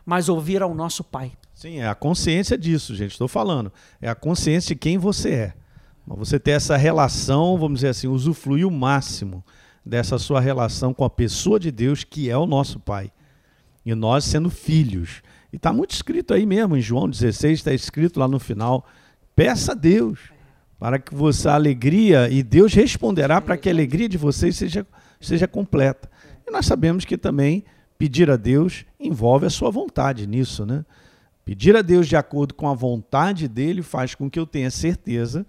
mas 0.05 0.29
ouvir 0.29 0.63
ao 0.63 0.75
nosso 0.75 1.03
Pai. 1.03 1.33
Sim, 1.55 1.79
é 1.79 1.89
a 1.89 1.95
consciência 1.95 2.59
disso, 2.59 2.95
gente. 2.95 3.13
Estou 3.13 3.29
falando. 3.29 3.73
É 4.01 4.09
a 4.09 4.15
consciência 4.15 4.75
de 4.75 4.79
quem 4.79 4.99
você 4.99 5.31
é. 5.31 5.55
Você 6.07 6.39
ter 6.39 6.51
essa 6.51 6.77
relação, 6.77 7.57
vamos 7.57 7.79
dizer 7.79 7.89
assim, 7.89 8.09
usufruir 8.09 8.67
o 8.67 8.71
máximo 8.71 9.45
dessa 9.85 10.19
sua 10.19 10.41
relação 10.41 10.93
com 10.93 11.05
a 11.05 11.11
pessoa 11.11 11.59
de 11.59 11.71
Deus, 11.71 12.05
que 12.05 12.29
é 12.29 12.37
o 12.37 12.47
nosso 12.47 12.79
Pai. 12.79 13.11
E 13.85 13.95
nós 13.95 14.25
sendo 14.25 14.51
filhos. 14.51 15.23
E 15.53 15.57
está 15.57 15.73
muito 15.73 15.93
escrito 15.93 16.35
aí 16.35 16.45
mesmo, 16.45 16.77
em 16.77 16.81
João 16.81 17.09
16, 17.09 17.61
está 17.61 17.73
escrito 17.73 18.19
lá 18.19 18.27
no 18.27 18.39
final: 18.39 18.87
peça 19.35 19.73
a 19.73 19.75
Deus 19.75 20.19
para 20.79 20.99
que 20.99 21.15
você 21.15 21.49
a 21.49 21.55
alegria, 21.55 22.29
e 22.29 22.43
Deus 22.43 22.75
responderá 22.75 23.41
para 23.41 23.57
que 23.57 23.69
a 23.69 23.73
alegria 23.73 24.09
de 24.09 24.19
vocês 24.19 24.57
seja, 24.57 24.87
seja 25.21 25.49
completa. 25.49 26.11
E 26.47 26.51
nós 26.51 26.67
sabemos 26.67 27.05
que 27.05 27.17
também 27.17 27.65
pedir 28.05 28.31
a 28.31 28.37
Deus 28.37 28.85
envolve 29.01 29.47
a 29.47 29.51
sua 29.51 29.71
vontade 29.71 30.27
nisso, 30.27 30.67
né? 30.67 30.85
Pedir 31.43 31.75
a 31.75 31.81
Deus 31.81 32.07
de 32.07 32.15
acordo 32.15 32.53
com 32.53 32.69
a 32.69 32.75
vontade 32.75 33.49
dele 33.49 33.81
faz 33.81 34.15
com 34.15 34.29
que 34.29 34.39
eu 34.39 34.47
tenha 34.47 34.71
certeza 34.71 35.47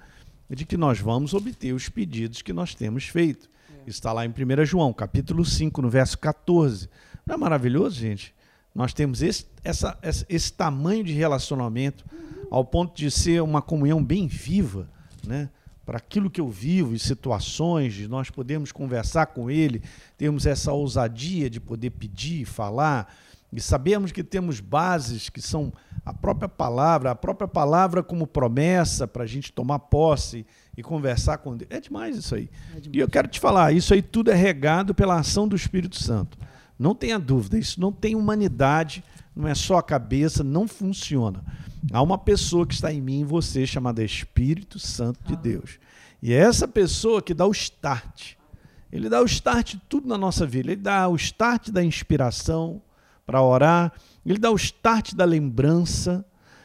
de 0.49 0.63
que 0.63 0.77
nós 0.77 0.97
vamos 1.01 1.33
obter 1.33 1.73
os 1.73 1.89
pedidos 1.89 2.41
que 2.41 2.53
nós 2.53 2.73
temos 2.73 3.07
feito. 3.07 3.49
É. 3.85 3.89
Está 3.89 4.13
lá 4.13 4.25
em 4.25 4.29
1 4.29 4.65
João, 4.65 4.93
capítulo 4.93 5.43
5, 5.43 5.81
no 5.81 5.89
verso 5.89 6.17
14. 6.17 6.87
Não 7.25 7.35
é 7.35 7.37
maravilhoso, 7.37 7.99
gente? 7.99 8.33
Nós 8.73 8.93
temos 8.93 9.21
esse, 9.21 9.45
essa, 9.61 9.97
esse 10.29 10.53
tamanho 10.53 11.03
de 11.03 11.11
relacionamento 11.11 12.05
ao 12.49 12.63
ponto 12.63 12.95
de 12.95 13.11
ser 13.11 13.43
uma 13.43 13.61
comunhão 13.61 14.01
bem 14.01 14.27
viva, 14.27 14.87
né? 15.27 15.49
Para 15.85 15.97
aquilo 15.97 16.29
que 16.29 16.41
eu 16.41 16.49
vivo 16.49 16.95
e 16.95 16.99
situações, 16.99 17.93
de 17.93 18.07
nós 18.07 18.29
podermos 18.29 18.71
conversar 18.71 19.27
com 19.27 19.51
Ele, 19.51 19.83
temos 20.17 20.45
essa 20.45 20.73
ousadia 20.73 21.49
de 21.49 21.59
poder 21.59 21.91
pedir, 21.91 22.45
falar, 22.45 23.13
e 23.53 23.61
sabemos 23.61 24.11
que 24.11 24.23
temos 24.23 24.59
bases 24.59 25.29
que 25.29 25.41
são 25.41 25.71
a 26.03 26.13
própria 26.13 26.49
palavra, 26.49 27.11
a 27.11 27.15
própria 27.15 27.47
palavra 27.47 28.03
como 28.03 28.27
promessa 28.27 29.07
para 29.07 29.23
a 29.23 29.27
gente 29.27 29.53
tomar 29.53 29.79
posse 29.79 30.45
e 30.75 30.83
conversar 30.83 31.37
com 31.37 31.55
Deus. 31.55 31.69
É 31.71 31.79
demais 31.79 32.17
isso 32.17 32.35
aí. 32.35 32.49
É 32.75 32.79
demais. 32.79 32.89
E 32.93 32.99
eu 32.99 33.07
quero 33.07 33.27
te 33.27 33.39
falar, 33.39 33.71
isso 33.71 33.93
aí 33.93 34.01
tudo 34.01 34.29
é 34.29 34.35
regado 34.35 34.93
pela 34.93 35.17
ação 35.17 35.47
do 35.47 35.55
Espírito 35.55 35.95
Santo. 35.95 36.37
Não 36.77 36.93
tenha 36.93 37.17
dúvida, 37.17 37.57
isso 37.57 37.79
não 37.79 37.91
tem 37.91 38.15
humanidade, 38.15 39.03
não 39.35 39.47
é 39.47 39.53
só 39.55 39.77
a 39.77 39.83
cabeça, 39.83 40.43
não 40.43 40.67
funciona. 40.67 41.43
Há 41.91 42.01
uma 42.01 42.17
pessoa 42.17 42.65
que 42.65 42.73
está 42.73 42.91
em 42.91 43.01
mim 43.01 43.21
e 43.21 43.25
você, 43.25 43.65
chamada 43.65 44.03
Espírito 44.03 44.79
Santo 44.79 45.19
de 45.25 45.35
Deus. 45.35 45.77
E 46.21 46.33
é 46.33 46.37
essa 46.37 46.67
pessoa 46.67 47.21
que 47.21 47.33
dá 47.33 47.45
o 47.45 47.51
start. 47.51 48.33
Ele 48.91 49.09
dá 49.09 49.21
o 49.21 49.25
start 49.25 49.75
tudo 49.89 50.07
na 50.07 50.17
nossa 50.17 50.45
vida. 50.45 50.71
Ele 50.71 50.81
dá 50.81 51.07
o 51.07 51.15
start 51.15 51.69
da 51.69 51.83
inspiração 51.83 52.81
para 53.25 53.41
orar, 53.41 53.91
ele 54.25 54.37
dá 54.37 54.51
o 54.51 54.55
start 54.55 55.13
da 55.13 55.25
lembrança, 55.25 56.23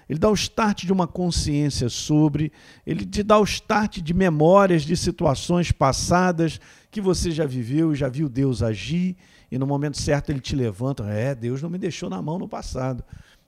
ele 0.08 0.18
dá 0.18 0.28
o 0.28 0.34
start 0.34 0.84
de 0.84 0.92
uma 0.92 1.06
consciência 1.06 1.88
sobre, 1.88 2.52
ele 2.86 3.06
te 3.06 3.22
dá 3.22 3.38
o 3.38 3.44
start 3.44 3.98
de 3.98 4.12
memórias 4.12 4.82
de 4.82 4.96
situações 4.96 5.72
passadas 5.72 6.60
que 6.90 7.00
você 7.00 7.30
já 7.30 7.46
viveu, 7.46 7.94
já 7.94 8.08
viu 8.08 8.28
Deus 8.28 8.62
agir, 8.62 9.16
e 9.50 9.59
no 9.59 9.66
momento 9.66 10.00
certo 10.00 10.30
ele 10.30 10.40
te 10.40 10.54
levanta. 10.54 11.04
É, 11.04 11.35
Deus 11.35 11.61
não 11.61 11.71
me 11.71 11.78
deixou 11.78 12.09
na 12.09 12.21
mão 12.23 12.38
no 12.38 12.49
passado, 12.49 13.04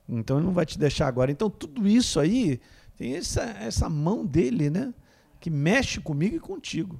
então 0.07 0.37
ele 0.37 0.45
não 0.45 0.53
vai 0.53 0.65
te 0.65 0.77
deixar 0.77 1.07
agora. 1.07 1.31
Então 1.31 1.49
tudo 1.49 1.87
isso 1.87 2.19
aí 2.19 2.59
tem 2.97 3.15
essa, 3.15 3.41
essa 3.41 3.89
mão 3.89 4.25
dele, 4.25 4.69
né? 4.69 4.93
Que 5.39 5.49
mexe 5.49 5.99
comigo 5.99 6.35
e 6.35 6.39
contigo. 6.39 6.99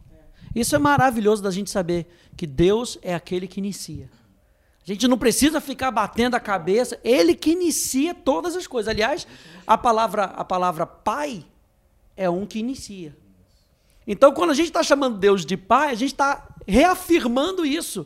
Isso 0.55 0.75
é 0.75 0.79
maravilhoso 0.79 1.41
da 1.41 1.51
gente 1.51 1.69
saber 1.69 2.07
que 2.37 2.45
Deus 2.45 2.97
é 3.01 3.15
aquele 3.15 3.47
que 3.47 3.59
inicia. 3.59 4.09
A 4.83 4.91
gente 4.91 5.07
não 5.07 5.17
precisa 5.17 5.61
ficar 5.61 5.91
batendo 5.91 6.35
a 6.35 6.39
cabeça, 6.39 6.99
ele 7.03 7.33
que 7.35 7.51
inicia 7.51 8.13
todas 8.13 8.55
as 8.55 8.67
coisas. 8.67 8.89
Aliás, 8.89 9.25
a 9.65 9.77
palavra, 9.77 10.25
a 10.25 10.43
palavra 10.43 10.85
pai 10.85 11.45
é 12.17 12.29
um 12.29 12.45
que 12.45 12.59
inicia. 12.59 13.15
Então, 14.05 14.33
quando 14.33 14.51
a 14.51 14.53
gente 14.53 14.67
está 14.67 14.83
chamando 14.83 15.17
Deus 15.17 15.45
de 15.45 15.55
pai, 15.55 15.91
a 15.91 15.95
gente 15.95 16.11
está 16.11 16.49
reafirmando 16.67 17.65
isso. 17.65 18.05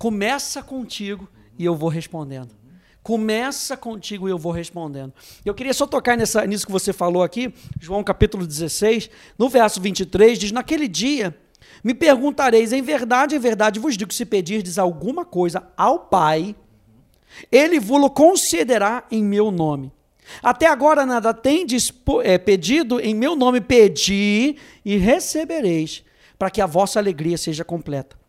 Começa 0.00 0.62
contigo 0.62 1.28
e 1.58 1.64
eu 1.66 1.76
vou 1.76 1.90
respondendo. 1.90 2.54
Começa 3.02 3.76
contigo 3.76 4.26
e 4.26 4.30
eu 4.30 4.38
vou 4.38 4.50
respondendo. 4.50 5.12
Eu 5.44 5.52
queria 5.52 5.74
só 5.74 5.86
tocar 5.86 6.16
nessa, 6.16 6.46
nisso 6.46 6.64
que 6.64 6.72
você 6.72 6.90
falou 6.90 7.22
aqui, 7.22 7.52
João 7.78 8.02
capítulo 8.02 8.46
16, 8.46 9.10
no 9.38 9.46
verso 9.50 9.78
23, 9.78 10.38
diz: 10.38 10.52
Naquele 10.52 10.88
dia 10.88 11.36
me 11.84 11.92
perguntareis, 11.92 12.72
em 12.72 12.80
verdade, 12.80 13.36
em 13.36 13.38
verdade 13.38 13.78
vos 13.78 13.94
digo: 13.94 14.10
se 14.14 14.24
pedirdes 14.24 14.78
alguma 14.78 15.22
coisa 15.22 15.68
ao 15.76 15.98
Pai, 15.98 16.56
ele 17.52 17.78
vos 17.78 18.10
concederá 18.14 19.04
em 19.10 19.22
meu 19.22 19.50
nome. 19.50 19.92
Até 20.42 20.66
agora 20.66 21.04
nada 21.04 21.34
tendes 21.34 21.92
é, 22.24 22.38
pedido 22.38 22.98
em 23.00 23.14
meu 23.14 23.36
nome, 23.36 23.60
pedi 23.60 24.56
e 24.82 24.96
recebereis, 24.96 26.02
para 26.38 26.48
que 26.48 26.62
a 26.62 26.66
vossa 26.66 26.98
alegria 26.98 27.36
seja 27.36 27.66
completa. 27.66 28.19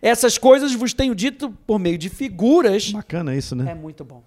Essas 0.00 0.38
coisas 0.38 0.74
vos 0.74 0.92
tenho 0.92 1.14
dito 1.14 1.50
por 1.66 1.78
meio 1.78 1.98
de 1.98 2.08
figuras. 2.08 2.90
Bacana 2.92 3.34
isso, 3.34 3.54
né? 3.54 3.70
É 3.70 3.74
muito 3.74 4.04
bom. 4.04 4.22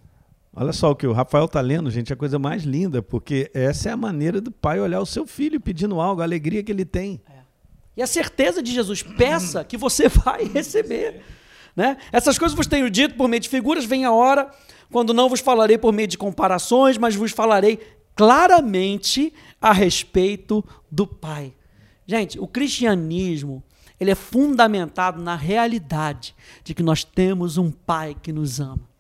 Olha 0.56 0.72
só 0.72 0.92
o 0.92 0.96
que 0.96 1.08
o 1.08 1.14
Rafael 1.14 1.46
está 1.46 1.60
lendo, 1.62 1.90
gente, 1.90 2.12
é 2.12 2.14
a 2.14 2.18
coisa 2.18 2.38
mais 2.38 2.64
linda, 2.64 3.02
porque 3.02 3.50
essa 3.56 3.90
é 3.90 3.92
a 3.92 3.98
maneira 3.98 4.40
do 4.40 4.52
pai 4.52 4.80
olhar 4.80 5.00
o 5.00 5.06
seu 5.06 5.26
filho 5.26 5.60
pedindo 5.60 6.00
algo, 6.00 6.22
a 6.22 6.24
alegria 6.24 6.62
que 6.62 6.72
ele 6.72 6.86
tem. 6.86 7.20
É. 7.28 7.40
E 7.98 8.02
a 8.04 8.08
certeza 8.08 8.62
de 8.62 8.72
Jesus, 8.72 9.02
peça 9.02 9.64
que 9.64 9.78
você 9.78 10.08
vai 10.10 10.44
receber. 10.46 11.22
Né? 11.76 11.98
Essas 12.12 12.38
coisas 12.38 12.56
vos 12.56 12.68
tenho 12.68 12.90
dito 12.90 13.16
por 13.16 13.28
meio 13.28 13.40
de 13.40 13.50
figuras, 13.50 13.84
vem 13.84 14.06
a 14.06 14.12
hora 14.12 14.52
quando 14.92 15.12
não 15.12 15.28
vos 15.28 15.40
falarei 15.40 15.78
por 15.78 15.92
meio 15.92 16.08
de 16.08 16.20
comparações, 16.20 17.00
mas 17.00 17.16
vos 17.16 17.32
falarei 17.32 17.80
claramente 18.16 19.34
a 19.60 19.74
respeito 19.74 20.64
do 20.92 21.08
Pai. 21.08 21.52
Gente, 22.06 22.40
o 22.40 22.48
cristianismo, 22.48 23.64
ele 24.00 24.12
é 24.12 24.16
fundamentado 24.16 25.22
na 25.22 25.36
realidade 25.36 26.36
de 26.64 26.74
que 26.74 26.84
nós 26.84 27.04
temos 27.04 27.58
um 27.58 27.72
Pai 27.72 28.16
que 28.22 28.32
nos 28.32 28.60
ama. 28.60 28.93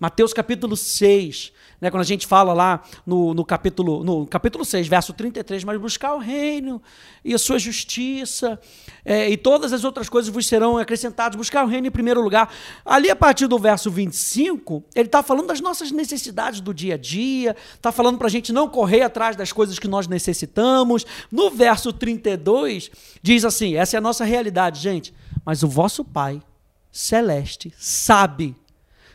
Mateus 0.00 0.32
capítulo 0.32 0.78
6, 0.78 1.52
né, 1.78 1.90
quando 1.90 2.00
a 2.00 2.06
gente 2.06 2.26
fala 2.26 2.54
lá 2.54 2.82
no, 3.04 3.34
no, 3.34 3.44
capítulo, 3.44 4.02
no 4.02 4.26
capítulo 4.26 4.64
6, 4.64 4.88
verso 4.88 5.12
33, 5.12 5.62
mas 5.62 5.78
buscar 5.78 6.14
o 6.14 6.18
reino 6.18 6.80
e 7.22 7.34
a 7.34 7.38
sua 7.38 7.58
justiça 7.58 8.58
é, 9.04 9.28
e 9.28 9.36
todas 9.36 9.74
as 9.74 9.84
outras 9.84 10.08
coisas 10.08 10.32
vos 10.32 10.46
serão 10.46 10.78
acrescentadas, 10.78 11.36
buscar 11.36 11.66
o 11.66 11.68
reino 11.68 11.86
em 11.86 11.90
primeiro 11.90 12.22
lugar. 12.22 12.50
Ali, 12.82 13.10
a 13.10 13.16
partir 13.16 13.46
do 13.46 13.58
verso 13.58 13.90
25, 13.90 14.82
ele 14.94 15.04
está 15.04 15.22
falando 15.22 15.48
das 15.48 15.60
nossas 15.60 15.90
necessidades 15.90 16.62
do 16.62 16.72
dia 16.72 16.94
a 16.94 16.98
dia, 16.98 17.54
está 17.74 17.92
falando 17.92 18.16
para 18.16 18.28
a 18.28 18.30
gente 18.30 18.54
não 18.54 18.70
correr 18.70 19.02
atrás 19.02 19.36
das 19.36 19.52
coisas 19.52 19.78
que 19.78 19.86
nós 19.86 20.08
necessitamos. 20.08 21.04
No 21.30 21.50
verso 21.50 21.92
32, 21.92 22.90
diz 23.22 23.44
assim: 23.44 23.76
essa 23.76 23.96
é 23.96 23.98
a 23.98 24.00
nossa 24.00 24.24
realidade, 24.24 24.80
gente, 24.80 25.12
mas 25.44 25.62
o 25.62 25.68
vosso 25.68 26.02
Pai 26.02 26.40
celeste 26.90 27.72
sabe 27.78 28.56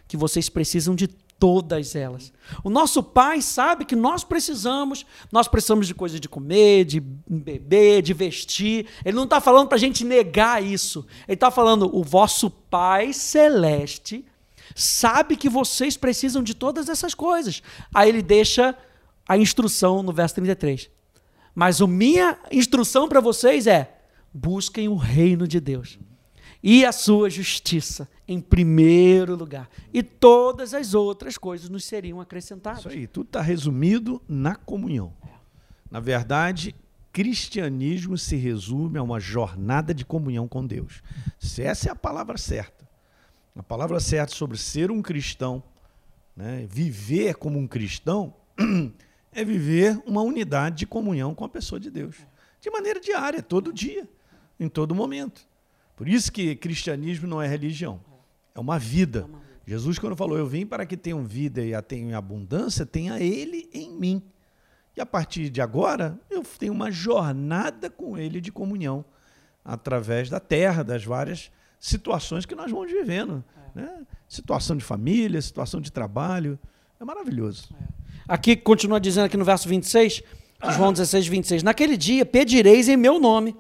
que 0.08 0.18
vocês 0.18 0.50
precisam 0.50 0.96
de 0.96 1.08
todas 1.08 1.96
elas. 1.96 2.32
O 2.64 2.70
nosso 2.70 3.04
pai 3.04 3.42
sabe 3.42 3.86
que 3.86 3.96
nós 3.96 4.24
precisamos, 4.24 5.06
nós 5.32 5.48
precisamos 5.48 5.88
de 5.88 5.94
coisas 5.94 6.20
de 6.20 6.30
comer, 6.30 6.86
de 6.86 7.00
beber, 7.00 8.02
de 8.02 8.14
vestir. 8.14 8.88
Ele 9.04 9.16
não 9.16 9.26
está 9.26 9.42
falando 9.42 9.68
para 9.68 9.76
a 9.76 9.80
gente 9.80 10.04
negar 10.04 10.64
isso. 10.64 11.06
Ele 11.28 11.36
está 11.36 11.52
falando, 11.52 11.94
o 11.94 12.04
vosso 12.04 12.50
pai 12.50 13.12
celeste 13.12 14.26
sabe 14.74 15.36
que 15.36 15.50
vocês 15.50 15.98
precisam 15.98 16.42
de 16.42 16.54
todas 16.54 16.90
essas 16.90 17.14
coisas. 17.14 17.62
Aí 17.94 18.10
ele 18.10 18.22
deixa 18.22 18.76
a 19.28 19.38
instrução 19.38 20.02
no 20.02 20.14
verso 20.14 20.36
33. 20.36 20.90
Mas 21.54 21.82
a 21.82 21.88
minha 21.88 22.38
instrução 22.52 23.08
para 23.08 23.20
vocês 23.20 23.68
é: 23.68 23.98
busquem 24.34 24.88
o 24.88 24.96
reino 24.96 25.48
de 25.48 25.60
Deus 25.60 25.98
e 26.62 26.86
a 26.86 26.92
sua 26.92 27.30
justiça 27.30 28.10
em 28.28 28.40
primeiro 28.40 29.36
lugar. 29.36 29.70
E 29.94 30.02
todas 30.02 30.74
as 30.74 30.94
outras 30.94 31.38
coisas 31.38 31.70
nos 31.70 31.86
seriam 31.86 32.20
acrescentadas. 32.20 32.80
Isso 32.80 32.90
aí, 32.90 33.08
tudo 33.08 33.28
está 33.28 33.42
resumido 33.42 34.22
na 34.28 34.56
comunhão. 34.56 35.14
Na 35.90 36.00
verdade, 36.00 36.76
cristianismo 37.14 38.18
se 38.18 38.36
resume 38.36 38.98
a 38.98 39.04
uma 39.04 39.20
jornada 39.20 39.94
de 39.94 40.04
comunhão 40.04 40.48
com 40.48 40.66
Deus. 40.66 41.02
Se 41.40 41.62
essa 41.62 41.90
é 41.90 41.92
a 41.92 41.96
palavra 41.96 42.38
certa. 42.38 42.86
A 43.56 43.64
palavra 43.64 44.00
certa 44.02 44.36
sobre 44.36 44.58
ser 44.58 44.92
um 44.92 45.02
cristão, 45.02 45.64
né, 46.36 46.66
viver 46.70 47.36
como 47.36 47.58
um 47.58 47.68
cristão, 47.68 48.34
é 49.32 49.46
viver 49.46 50.02
uma 50.06 50.22
unidade 50.22 50.80
de 50.80 50.86
comunhão 50.86 51.34
com 51.34 51.46
a 51.46 51.50
pessoa 51.50 51.80
de 51.80 51.90
Deus. 51.90 52.18
De 52.60 52.70
maneira 52.70 53.00
diária, 53.00 53.42
todo 53.42 53.72
dia, 53.72 54.10
em 54.60 54.68
todo 54.68 54.94
momento. 54.94 55.48
Por 55.96 56.10
isso 56.10 56.32
que 56.32 56.56
cristianismo 56.56 57.28
não 57.28 57.42
é 57.42 57.48
religião, 57.48 58.02
é 58.56 58.60
uma 58.60 58.80
vida. 58.80 59.28
Jesus, 59.68 60.00
quando 60.00 60.16
falou, 60.16 60.38
eu 60.38 60.48
vim 60.48 60.66
para 60.66 60.86
que 60.86 60.96
tenham 60.96 61.24
vida 61.26 61.62
e 61.62 61.74
a 61.74 61.82
tenham 61.82 62.10
em 62.10 62.14
abundância, 62.14 62.86
tenha 62.86 63.20
Ele 63.20 63.70
em 63.74 63.92
mim. 63.92 64.24
E 64.96 65.02
a 65.02 65.06
partir 65.06 65.50
de 65.50 65.62
agora, 65.62 66.18
eu 66.30 66.42
tenho 66.58 66.72
uma 66.72 66.90
jornada 66.90 67.90
com 67.90 68.18
Ele 68.18 68.40
de 68.40 68.52
comunhão, 68.52 69.04
através 69.64 70.30
da 70.30 70.40
terra, 70.40 70.84
das 70.84 71.04
várias 71.04 71.52
situações 71.80 72.46
que 72.46 72.56
nós 72.56 72.72
vamos 72.72 72.92
vivendo. 72.92 73.44
É. 73.76 73.82
Né? 73.82 74.06
Situação 74.28 74.78
de 74.78 74.84
família, 74.84 75.42
situação 75.42 75.82
de 75.82 75.92
trabalho. 75.92 76.58
É 77.00 77.04
maravilhoso. 77.04 77.76
É. 77.80 77.84
Aqui, 78.28 78.56
continua 78.56 79.00
dizendo 79.00 79.26
aqui 79.26 79.36
no 79.36 79.46
verso 79.46 79.68
26, 79.68 80.24
João 80.76 80.94
16, 80.94 81.28
26. 81.28 81.64
Naquele 81.64 81.98
dia 81.98 82.26
pedireis 82.26 82.88
em 82.88 82.96
meu 82.96 83.20
nome 83.20 83.56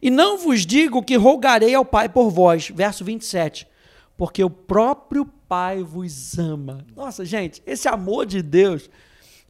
e 0.00 0.10
não 0.10 0.38
vos 0.38 0.64
digo 0.64 1.02
que 1.02 1.16
rogarei 1.16 1.74
ao 1.74 1.84
Pai 1.84 2.08
por 2.08 2.30
vós. 2.30 2.70
Verso 2.70 3.04
27. 3.04 3.66
Porque 4.22 4.44
o 4.44 4.48
próprio 4.48 5.26
Pai 5.26 5.82
vos 5.82 6.38
ama. 6.38 6.86
Nossa, 6.94 7.24
gente, 7.24 7.60
esse 7.66 7.88
amor 7.88 8.24
de 8.24 8.40
Deus, 8.40 8.88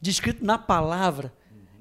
descrito 0.01 0.43
na 0.43 0.57
palavra, 0.57 1.31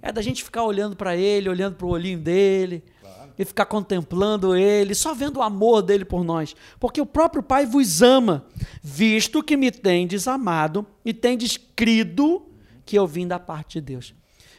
é 0.02 0.12
da 0.12 0.20
gente 0.20 0.44
ficar 0.44 0.62
olhando 0.64 0.94
para 0.94 1.16
Ele, 1.16 1.48
olhando 1.48 1.74
para 1.74 1.86
o 1.86 1.88
olhinho 1.88 2.18
dele, 2.18 2.84
claro. 3.00 3.32
e 3.38 3.46
ficar 3.46 3.64
contemplando 3.64 4.54
Ele, 4.54 4.94
só 4.94 5.14
vendo 5.14 5.38
o 5.38 5.42
amor 5.42 5.80
dele 5.80 6.04
por 6.04 6.22
nós. 6.22 6.54
Porque 6.78 7.00
o 7.00 7.06
próprio 7.06 7.42
Pai 7.42 7.64
vos 7.64 8.02
ama, 8.02 8.44
visto 8.82 9.42
que 9.42 9.56
me 9.56 9.70
tendes 9.70 10.28
amado 10.28 10.86
e 11.02 11.14
tendes 11.14 11.56
crido 11.56 12.46
que 12.84 12.98
eu 12.98 13.06
vim 13.06 13.26
da 13.26 13.38
parte 13.38 13.80
de 13.80 13.86
Deus. 13.86 14.14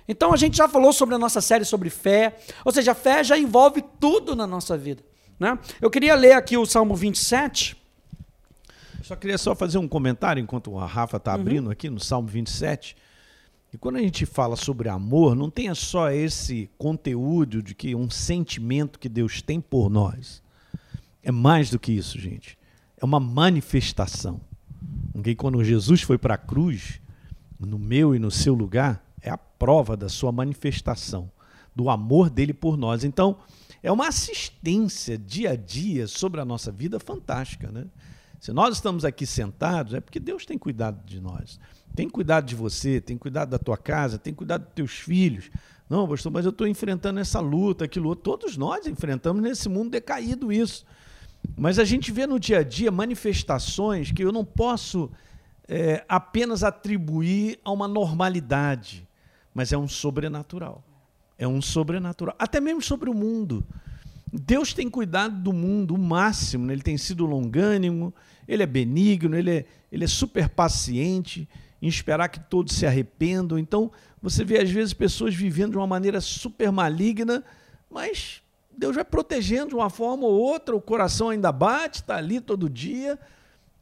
Então 0.07 0.33
a 0.33 0.37
gente 0.37 0.57
já 0.57 0.67
falou 0.67 0.91
sobre 0.91 1.13
a 1.13 1.19
nossa 1.19 1.39
série 1.39 1.65
sobre 1.65 1.91
fé, 1.91 2.35
ou 2.65 2.71
seja, 2.71 2.93
a 2.93 2.95
fé 2.95 3.23
já 3.23 3.37
envolve 3.37 3.83
tudo 3.99 4.35
na 4.35 4.47
nossa 4.47 4.75
vida. 4.75 5.03
Né? 5.39 5.55
Eu 5.79 5.91
queria 5.91 6.15
ler 6.15 6.31
aqui 6.31 6.57
o 6.57 6.65
Salmo 6.65 6.95
27. 6.95 7.82
Só 9.03 9.17
queria 9.17 9.37
só 9.37 9.53
fazer 9.53 9.77
um 9.77 9.87
comentário 9.87 10.41
enquanto 10.41 10.77
a 10.79 10.85
Rafa 10.85 11.17
está 11.17 11.35
uhum. 11.35 11.41
abrindo 11.41 11.69
aqui 11.69 11.89
no 11.89 11.99
Salmo 11.99 12.29
27. 12.29 12.95
E 13.73 13.77
quando 13.77 13.97
a 13.97 14.01
gente 14.01 14.25
fala 14.25 14.55
sobre 14.55 14.87
amor, 14.87 15.35
não 15.35 15.49
tenha 15.49 15.75
só 15.75 16.09
esse 16.09 16.69
conteúdo 16.77 17.61
de 17.61 17.75
que 17.75 17.93
um 17.93 18.09
sentimento 18.09 18.97
que 18.97 19.09
Deus 19.09 19.41
tem 19.41 19.59
por 19.59 19.89
nós. 19.89 20.41
É 21.21 21.33
mais 21.33 21.69
do 21.69 21.77
que 21.77 21.91
isso, 21.91 22.17
gente. 22.17 22.57
É 22.95 23.03
uma 23.03 23.19
manifestação. 23.19 24.39
Okay? 25.13 25.35
Quando 25.35 25.61
Jesus 25.65 26.01
foi 26.01 26.17
para 26.17 26.35
a 26.35 26.37
cruz, 26.37 27.01
no 27.59 27.77
meu 27.77 28.15
e 28.15 28.19
no 28.19 28.31
seu 28.31 28.53
lugar, 28.53 29.05
é 29.21 29.29
a 29.29 29.37
prova 29.37 29.97
da 29.97 30.07
sua 30.07 30.31
manifestação, 30.31 31.29
do 31.75 31.89
amor 31.89 32.29
dele 32.29 32.53
por 32.53 32.77
nós. 32.77 33.03
Então, 33.03 33.37
é 33.81 33.91
uma 33.91 34.07
assistência 34.07 35.17
dia 35.17 35.51
a 35.51 35.55
dia 35.57 36.07
sobre 36.07 36.39
a 36.39 36.45
nossa 36.45 36.71
vida 36.71 37.01
fantástica, 37.01 37.69
né? 37.69 37.85
Se 38.43 38.51
nós 38.51 38.75
estamos 38.75 39.05
aqui 39.05 39.25
sentados, 39.25 39.93
é 39.93 40.01
porque 40.01 40.19
Deus 40.19 40.45
tem 40.45 40.57
cuidado 40.57 41.01
de 41.05 41.21
nós. 41.21 41.57
Tem 41.95 42.09
cuidado 42.09 42.45
de 42.45 42.55
você, 42.55 42.99
tem 42.99 43.17
cuidado 43.17 43.51
da 43.51 43.57
tua 43.57 43.77
casa, 43.77 44.17
tem 44.17 44.33
cuidado 44.33 44.65
dos 44.65 44.73
teus 44.73 44.91
filhos. 44.91 45.49
Não, 45.89 46.05
pastor, 46.05 46.29
mas 46.29 46.43
eu 46.43 46.49
estou 46.49 46.67
enfrentando 46.67 47.21
essa 47.21 47.39
luta, 47.39 47.85
aquilo. 47.85 48.13
Todos 48.17 48.57
nós 48.57 48.85
enfrentamos 48.85 49.41
nesse 49.41 49.69
mundo 49.69 49.91
decaído 49.91 50.51
isso. 50.51 50.85
Mas 51.55 51.79
a 51.79 51.85
gente 51.85 52.11
vê 52.11 52.27
no 52.27 52.37
dia 52.37 52.59
a 52.59 52.63
dia 52.63 52.91
manifestações 52.91 54.11
que 54.11 54.25
eu 54.25 54.33
não 54.33 54.43
posso 54.43 55.09
é, 55.65 56.03
apenas 56.09 56.65
atribuir 56.65 57.61
a 57.63 57.71
uma 57.71 57.87
normalidade, 57.87 59.07
mas 59.53 59.71
é 59.71 59.77
um 59.77 59.87
sobrenatural. 59.87 60.83
É 61.37 61.47
um 61.47 61.61
sobrenatural. 61.61 62.35
Até 62.37 62.59
mesmo 62.59 62.81
sobre 62.81 63.09
o 63.09 63.13
mundo. 63.13 63.65
Deus 64.35 64.73
tem 64.73 64.89
cuidado 64.89 65.39
do 65.39 65.53
mundo 65.53 65.93
o 65.93 65.97
máximo, 65.97 66.65
né? 66.65 66.73
ele 66.73 66.81
tem 66.81 66.97
sido 66.97 67.23
longânimo, 67.23 68.11
ele 68.47 68.63
é 68.63 68.65
benigno, 68.65 69.37
ele 69.37 69.51
é, 69.51 69.65
ele 69.91 70.05
é 70.05 70.07
super 70.07 70.49
paciente 70.49 71.47
em 71.79 71.87
esperar 71.87 72.29
que 72.29 72.39
todos 72.39 72.73
se 72.73 72.85
arrependam. 72.85 73.59
Então, 73.59 73.91
você 74.19 74.43
vê 74.43 74.59
às 74.59 74.71
vezes 74.71 74.91
pessoas 74.91 75.35
vivendo 75.35 75.71
de 75.71 75.77
uma 75.77 75.85
maneira 75.85 76.19
super 76.19 76.71
maligna, 76.71 77.43
mas 77.87 78.41
Deus 78.75 78.95
vai 78.95 79.05
protegendo 79.05 79.69
de 79.69 79.75
uma 79.75 79.89
forma 79.89 80.25
ou 80.25 80.33
outra, 80.33 80.75
o 80.75 80.81
coração 80.81 81.29
ainda 81.29 81.51
bate, 81.51 82.01
está 82.01 82.15
ali 82.15 82.41
todo 82.41 82.67
dia, 82.67 83.19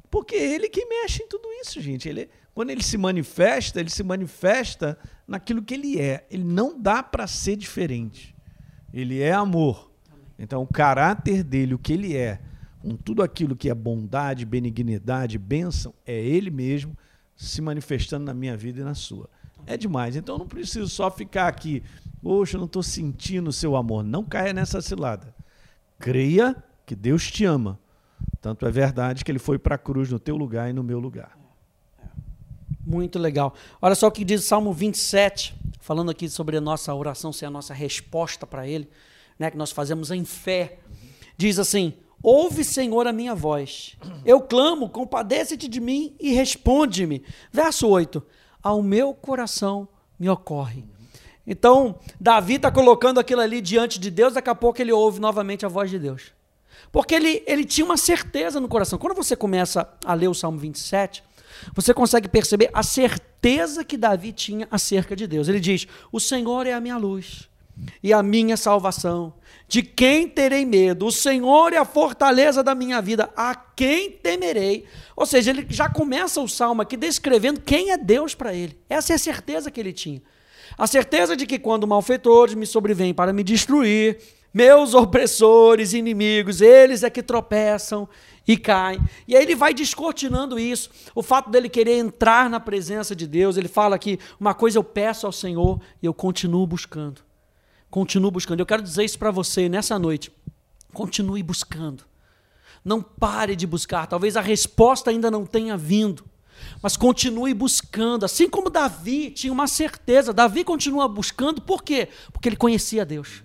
porque 0.09 0.35
é 0.35 0.53
Ele 0.53 0.67
que 0.67 0.85
mexe 0.85 1.23
em 1.23 1.27
tudo 1.29 1.47
isso, 1.61 1.79
gente. 1.79 2.09
Ele, 2.09 2.29
quando 2.53 2.71
Ele 2.71 2.83
se 2.83 2.97
manifesta, 2.97 3.79
Ele 3.79 3.89
se 3.89 4.03
manifesta 4.03 4.97
naquilo 5.25 5.61
que 5.61 5.75
Ele 5.75 5.97
é. 5.97 6.25
Ele 6.29 6.43
não 6.43 6.77
dá 6.77 7.01
para 7.01 7.25
ser 7.25 7.55
diferente. 7.55 8.35
Ele 8.93 9.21
é 9.21 9.31
amor. 9.31 9.90
Então, 10.41 10.61
o 10.61 10.67
caráter 10.67 11.43
dele, 11.43 11.73
o 11.73 11.79
que 11.79 11.93
Ele 11.93 12.17
é, 12.17 12.41
com 12.79 12.95
tudo 12.95 13.21
aquilo 13.21 13.55
que 13.55 13.69
é 13.69 13.75
bondade, 13.75 14.45
benignidade, 14.45 15.37
bênção, 15.37 15.93
é 16.05 16.19
Ele 16.19 16.49
mesmo 16.49 16.97
se 17.35 17.61
manifestando 17.61 18.25
na 18.25 18.33
minha 18.33 18.57
vida 18.57 18.81
e 18.81 18.83
na 18.83 18.95
sua. 18.95 19.29
É 19.65 19.77
demais. 19.77 20.15
Então, 20.15 20.35
eu 20.35 20.39
não 20.39 20.47
preciso 20.47 20.89
só 20.89 21.09
ficar 21.09 21.47
aqui 21.47 21.83
Poxa, 22.21 22.55
eu 22.55 22.59
não 22.59 22.65
estou 22.65 22.83
sentindo 22.83 23.49
o 23.49 23.53
seu 23.53 23.75
amor. 23.75 24.03
Não 24.03 24.23
caia 24.23 24.53
nessa 24.53 24.81
cilada. 24.81 25.33
Creia 25.99 26.55
que 26.85 26.95
Deus 26.95 27.29
te 27.29 27.43
ama. 27.45 27.79
Tanto 28.39 28.65
é 28.65 28.71
verdade 28.71 29.25
que 29.25 29.31
ele 29.31 29.39
foi 29.39 29.57
para 29.57 29.75
a 29.75 29.77
cruz 29.77 30.09
no 30.09 30.19
teu 30.19 30.35
lugar 30.35 30.69
e 30.69 30.73
no 30.73 30.83
meu 30.83 30.99
lugar. 30.99 31.37
Muito 32.85 33.17
legal. 33.17 33.53
Olha 33.81 33.95
só 33.95 34.07
o 34.07 34.11
que 34.11 34.23
diz 34.23 34.43
o 34.43 34.47
Salmo 34.47 34.71
27, 34.73 35.55
falando 35.79 36.11
aqui 36.11 36.29
sobre 36.29 36.57
a 36.57 36.61
nossa 36.61 36.93
oração 36.93 37.33
ser 37.33 37.45
a 37.45 37.49
nossa 37.49 37.73
resposta 37.73 38.45
para 38.45 38.67
ele, 38.67 38.89
né, 39.41 39.51
que 39.51 39.57
nós 39.57 39.71
fazemos 39.71 40.11
em 40.11 40.23
fé. 40.23 40.77
Diz 41.35 41.59
assim: 41.59 41.93
Ouve, 42.23 42.63
Senhor, 42.63 43.07
a 43.07 43.11
minha 43.13 43.35
voz. 43.35 43.97
Eu 44.23 44.41
clamo, 44.41 44.87
compadece-te 44.87 45.67
de 45.67 45.79
mim 45.79 46.15
e 46.19 46.31
responde-me. 46.33 47.23
Verso 47.51 47.87
8: 47.87 48.23
Ao 48.61 48.81
meu 48.81 49.13
coração 49.13 49.87
me 50.19 50.29
ocorre 50.29 50.85
então, 51.45 51.99
Davi 52.19 52.55
está 52.55 52.71
colocando 52.71 53.19
aquilo 53.19 53.41
ali 53.41 53.61
diante 53.61 53.99
de 53.99 54.11
Deus, 54.11 54.33
daqui 54.33 54.49
a 54.49 54.55
pouco 54.55 54.81
ele 54.81 54.91
ouve 54.91 55.19
novamente 55.19 55.65
a 55.65 55.69
voz 55.69 55.89
de 55.89 55.97
Deus. 55.97 56.31
Porque 56.91 57.15
ele, 57.15 57.43
ele 57.47 57.65
tinha 57.65 57.83
uma 57.83 57.97
certeza 57.97 58.59
no 58.59 58.67
coração. 58.67 58.99
Quando 58.99 59.15
você 59.15 59.35
começa 59.35 59.91
a 60.05 60.13
ler 60.13 60.27
o 60.27 60.33
Salmo 60.33 60.57
27, 60.59 61.23
você 61.73 61.93
consegue 61.93 62.27
perceber 62.27 62.69
a 62.73 62.83
certeza 62.83 63.83
que 63.83 63.97
Davi 63.97 64.31
tinha 64.31 64.67
acerca 64.69 65.15
de 65.15 65.25
Deus. 65.25 65.47
Ele 65.47 65.59
diz: 65.59 65.87
O 66.11 66.19
Senhor 66.19 66.67
é 66.67 66.73
a 66.73 66.79
minha 66.79 66.97
luz 66.97 67.49
e 68.01 68.13
a 68.13 68.21
minha 68.21 68.57
salvação. 68.57 69.33
De 69.67 69.81
quem 69.81 70.27
terei 70.27 70.65
medo? 70.65 71.05
O 71.05 71.11
Senhor 71.11 71.71
é 71.71 71.77
a 71.77 71.85
fortaleza 71.85 72.61
da 72.61 72.75
minha 72.75 73.01
vida. 73.01 73.29
A 73.35 73.55
quem 73.55 74.11
temerei? 74.11 74.85
Ou 75.15 75.25
seja, 75.25 75.51
ele 75.51 75.65
já 75.69 75.87
começa 75.87 76.41
o 76.41 76.47
salmo 76.47 76.81
aqui 76.81 76.97
descrevendo 76.97 77.61
quem 77.61 77.91
é 77.91 77.97
Deus 77.97 78.35
para 78.35 78.53
ele. 78.53 78.77
Essa 78.89 79.13
é 79.13 79.15
a 79.15 79.19
certeza 79.19 79.71
que 79.71 79.79
ele 79.79 79.93
tinha. 79.93 80.21
A 80.77 80.87
certeza 80.87 81.35
de 81.35 81.45
que 81.45 81.59
quando 81.59 81.87
malfeitores 81.87 82.55
me 82.55 82.65
sobrevêm 82.65 83.13
para 83.13 83.31
me 83.31 83.43
destruir, 83.43 84.17
meus 84.53 84.93
opressores, 84.93 85.93
inimigos, 85.93 86.59
eles 86.59 87.03
é 87.03 87.09
que 87.09 87.23
tropeçam 87.23 88.07
e 88.47 88.57
caem. 88.57 88.99
E 89.27 89.35
aí 89.35 89.43
ele 89.43 89.55
vai 89.55 89.73
descortinando 89.73 90.59
isso. 90.59 90.89
O 91.15 91.23
fato 91.23 91.49
dele 91.49 91.69
querer 91.69 91.97
entrar 91.97 92.49
na 92.49 92.59
presença 92.59 93.15
de 93.15 93.25
Deus, 93.25 93.55
ele 93.55 93.69
fala 93.69 93.97
que 93.97 94.19
uma 94.39 94.53
coisa 94.53 94.77
eu 94.77 94.83
peço 94.83 95.25
ao 95.25 95.31
Senhor 95.31 95.79
e 96.01 96.05
eu 96.05 96.13
continuo 96.13 96.67
buscando. 96.67 97.21
Continuo 97.91 98.31
buscando. 98.31 98.61
Eu 98.61 98.65
quero 98.65 98.81
dizer 98.81 99.03
isso 99.03 99.19
para 99.19 99.29
você 99.29 99.67
nessa 99.67 99.99
noite. 99.99 100.31
Continue 100.93 101.43
buscando. 101.43 102.05
Não 102.83 103.01
pare 103.01 103.55
de 103.55 103.67
buscar. 103.67 104.07
Talvez 104.07 104.37
a 104.37 104.41
resposta 104.41 105.11
ainda 105.11 105.29
não 105.29 105.45
tenha 105.45 105.75
vindo. 105.75 106.25
Mas 106.81 106.95
continue 106.95 107.53
buscando, 107.53 108.23
assim 108.23 108.47
como 108.49 108.69
Davi 108.69 109.29
tinha 109.31 109.51
uma 109.51 109.67
certeza. 109.67 110.31
Davi 110.31 110.63
continua 110.63 111.07
buscando, 111.07 111.61
por 111.61 111.83
quê? 111.83 112.07
Porque 112.31 112.47
ele 112.47 112.55
conhecia 112.55 113.05
Deus. 113.05 113.43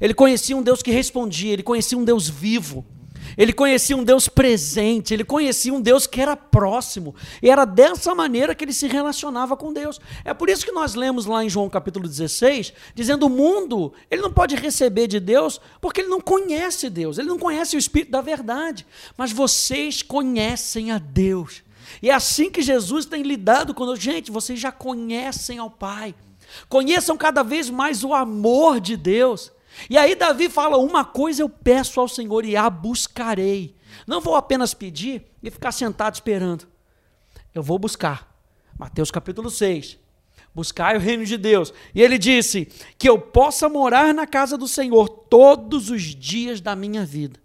Ele 0.00 0.14
conhecia 0.14 0.56
um 0.56 0.62
Deus 0.62 0.82
que 0.82 0.90
respondia, 0.90 1.52
ele 1.52 1.62
conhecia 1.62 1.96
um 1.96 2.04
Deus 2.04 2.28
vivo. 2.28 2.84
Ele 3.36 3.52
conhecia 3.52 3.96
um 3.96 4.04
Deus 4.04 4.28
presente, 4.28 5.14
ele 5.14 5.24
conhecia 5.24 5.72
um 5.72 5.80
Deus 5.80 6.06
que 6.06 6.20
era 6.20 6.36
próximo. 6.36 7.14
E 7.42 7.50
era 7.50 7.64
dessa 7.64 8.14
maneira 8.14 8.54
que 8.54 8.64
ele 8.64 8.72
se 8.72 8.86
relacionava 8.86 9.56
com 9.56 9.72
Deus. 9.72 10.00
É 10.24 10.34
por 10.34 10.48
isso 10.48 10.64
que 10.64 10.72
nós 10.72 10.94
lemos 10.94 11.26
lá 11.26 11.44
em 11.44 11.48
João 11.48 11.68
capítulo 11.68 12.08
16, 12.08 12.72
dizendo: 12.94 13.26
o 13.26 13.30
mundo, 13.30 13.92
ele 14.10 14.22
não 14.22 14.32
pode 14.32 14.56
receber 14.56 15.06
de 15.06 15.20
Deus 15.20 15.60
porque 15.80 16.00
ele 16.00 16.08
não 16.08 16.20
conhece 16.20 16.90
Deus, 16.90 17.18
ele 17.18 17.28
não 17.28 17.38
conhece 17.38 17.76
o 17.76 17.78
Espírito 17.78 18.10
da 18.10 18.20
verdade. 18.20 18.86
Mas 19.16 19.32
vocês 19.32 20.02
conhecem 20.02 20.90
a 20.90 20.98
Deus. 20.98 21.62
E 22.02 22.10
é 22.10 22.14
assim 22.14 22.50
que 22.50 22.62
Jesus 22.62 23.04
tem 23.04 23.22
lidado 23.22 23.74
conosco. 23.74 24.02
Gente, 24.02 24.30
vocês 24.30 24.58
já 24.58 24.70
conhecem 24.70 25.58
ao 25.58 25.70
Pai. 25.70 26.14
Conheçam 26.68 27.16
cada 27.16 27.42
vez 27.42 27.70
mais 27.70 28.04
o 28.04 28.14
amor 28.14 28.80
de 28.80 28.96
Deus. 28.96 29.52
E 29.88 29.96
aí 29.96 30.14
Davi 30.14 30.48
fala: 30.48 30.76
Uma 30.78 31.04
coisa 31.04 31.42
eu 31.42 31.48
peço 31.48 32.00
ao 32.00 32.08
Senhor 32.08 32.44
e 32.44 32.56
a 32.56 32.68
buscarei. 32.68 33.76
Não 34.06 34.20
vou 34.20 34.34
apenas 34.36 34.74
pedir 34.74 35.24
e 35.42 35.50
ficar 35.50 35.72
sentado 35.72 36.14
esperando. 36.14 36.66
Eu 37.54 37.62
vou 37.62 37.78
buscar. 37.78 38.28
Mateus 38.78 39.10
capítulo 39.10 39.50
6. 39.50 39.98
Buscai 40.54 40.96
o 40.96 41.00
reino 41.00 41.24
de 41.24 41.36
Deus. 41.36 41.72
E 41.94 42.02
ele 42.02 42.18
disse: 42.18 42.66
Que 42.98 43.08
eu 43.08 43.18
possa 43.18 43.68
morar 43.68 44.12
na 44.12 44.26
casa 44.26 44.58
do 44.58 44.66
Senhor 44.66 45.08
todos 45.08 45.90
os 45.90 46.02
dias 46.02 46.60
da 46.60 46.74
minha 46.74 47.04
vida, 47.04 47.38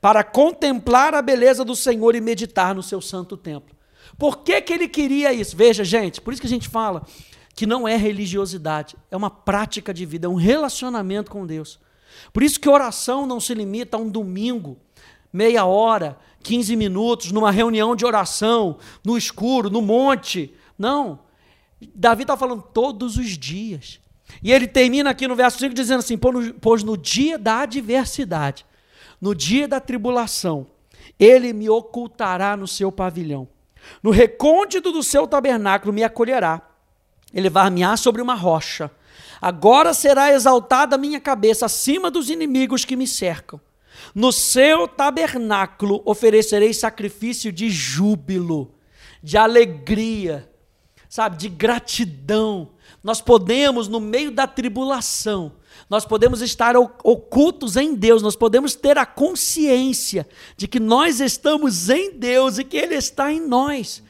para 0.00 0.22
contemplar 0.22 1.14
a 1.14 1.22
beleza 1.22 1.64
do 1.64 1.74
Senhor 1.74 2.14
e 2.14 2.20
meditar 2.20 2.74
no 2.74 2.82
seu 2.82 3.00
santo 3.00 3.36
templo. 3.36 3.74
Por 4.18 4.38
que, 4.38 4.60
que 4.62 4.72
ele 4.72 4.88
queria 4.88 5.32
isso? 5.32 5.56
Veja, 5.56 5.84
gente, 5.84 6.20
por 6.20 6.32
isso 6.32 6.40
que 6.40 6.46
a 6.46 6.50
gente 6.50 6.68
fala 6.68 7.04
que 7.56 7.66
não 7.66 7.88
é 7.88 7.96
religiosidade, 7.96 8.96
é 9.10 9.16
uma 9.16 9.30
prática 9.30 9.92
de 9.92 10.06
vida, 10.06 10.26
é 10.26 10.30
um 10.30 10.34
relacionamento 10.34 11.30
com 11.30 11.44
Deus. 11.44 11.80
Por 12.32 12.42
isso 12.42 12.60
que 12.60 12.68
oração 12.68 13.26
não 13.26 13.40
se 13.40 13.54
limita 13.54 13.96
a 13.96 14.00
um 14.00 14.08
domingo, 14.08 14.78
meia 15.32 15.64
hora, 15.64 16.18
15 16.42 16.76
minutos, 16.76 17.32
numa 17.32 17.50
reunião 17.50 17.96
de 17.96 18.06
oração, 18.06 18.78
no 19.04 19.16
escuro, 19.16 19.70
no 19.70 19.82
monte. 19.82 20.54
Não. 20.78 21.18
Davi 21.94 22.22
está 22.22 22.36
falando 22.36 22.62
todos 22.62 23.16
os 23.16 23.30
dias. 23.38 23.98
E 24.42 24.52
ele 24.52 24.68
termina 24.68 25.10
aqui 25.10 25.26
no 25.26 25.34
verso 25.34 25.58
5 25.58 25.74
dizendo 25.74 26.00
assim: 26.00 26.18
Pois 26.60 26.82
no 26.82 26.96
dia 26.96 27.38
da 27.38 27.60
adversidade, 27.62 28.64
no 29.20 29.34
dia 29.34 29.66
da 29.66 29.80
tribulação, 29.80 30.66
ele 31.18 31.52
me 31.52 31.68
ocultará 31.68 32.56
no 32.56 32.68
seu 32.68 32.92
pavilhão 32.92 33.48
no 34.02 34.10
recôndito 34.10 34.92
do 34.92 35.02
seu 35.02 35.26
tabernáculo 35.26 35.92
me 35.92 36.04
acolherá. 36.04 36.62
Elevar-me-á 37.32 37.96
sobre 37.96 38.22
uma 38.22 38.34
rocha. 38.34 38.90
Agora 39.40 39.92
será 39.92 40.32
exaltada 40.32 40.96
a 40.96 40.98
minha 40.98 41.20
cabeça 41.20 41.66
acima 41.66 42.10
dos 42.10 42.30
inimigos 42.30 42.84
que 42.84 42.96
me 42.96 43.06
cercam. 43.06 43.60
No 44.14 44.32
seu 44.32 44.86
tabernáculo 44.88 46.02
oferecerei 46.04 46.72
sacrifício 46.72 47.52
de 47.52 47.68
júbilo, 47.70 48.74
de 49.22 49.36
alegria, 49.36 50.50
sabe, 51.08 51.36
de 51.36 51.48
gratidão. 51.48 52.70
Nós 53.02 53.20
podemos, 53.20 53.88
no 53.88 54.00
meio 54.00 54.30
da 54.30 54.46
tribulação, 54.46 55.52
nós 55.88 56.04
podemos 56.04 56.40
estar 56.40 56.76
ocultos 56.76 57.76
em 57.76 57.94
Deus, 57.94 58.22
nós 58.22 58.36
podemos 58.36 58.74
ter 58.74 58.98
a 58.98 59.06
consciência 59.06 60.26
de 60.56 60.66
que 60.66 60.80
nós 60.80 61.20
estamos 61.20 61.88
em 61.88 62.12
Deus 62.12 62.58
e 62.58 62.64
que 62.64 62.76
Ele 62.76 62.94
está 62.94 63.32
em 63.32 63.40
nós. 63.40 64.02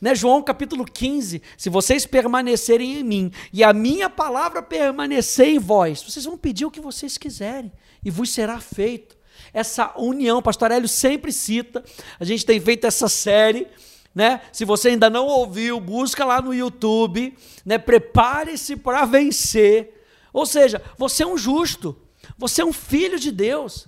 Né, 0.00 0.14
João 0.14 0.42
capítulo 0.42 0.84
15: 0.84 1.42
Se 1.56 1.68
vocês 1.68 2.06
permanecerem 2.06 2.98
em 3.00 3.04
mim 3.04 3.32
e 3.52 3.64
a 3.64 3.72
minha 3.72 4.08
palavra 4.08 4.62
permanecer 4.62 5.48
em 5.48 5.58
vós, 5.58 6.02
vocês 6.02 6.24
vão 6.24 6.38
pedir 6.38 6.64
o 6.64 6.70
que 6.70 6.80
vocês 6.80 7.18
quiserem 7.18 7.72
e 8.04 8.10
vos 8.10 8.30
será 8.30 8.60
feito. 8.60 9.16
Essa 9.52 9.92
união, 9.96 10.42
Pastor 10.42 10.70
Hélio 10.70 10.88
sempre 10.88 11.32
cita, 11.32 11.84
a 12.18 12.24
gente 12.24 12.46
tem 12.46 12.60
feito 12.60 12.86
essa 12.86 13.08
série. 13.08 13.66
Né? 14.14 14.40
Se 14.52 14.64
você 14.64 14.88
ainda 14.88 15.08
não 15.08 15.26
ouviu, 15.26 15.78
busca 15.78 16.24
lá 16.24 16.40
no 16.40 16.52
YouTube, 16.52 17.36
né? 17.64 17.78
Prepare-se 17.78 18.76
para 18.76 19.04
vencer. 19.04 20.04
Ou 20.32 20.44
seja, 20.44 20.82
você 20.96 21.22
é 21.22 21.26
um 21.26 21.36
justo, 21.36 21.96
você 22.36 22.62
é 22.62 22.64
um 22.64 22.72
filho 22.72 23.18
de 23.18 23.30
Deus, 23.30 23.86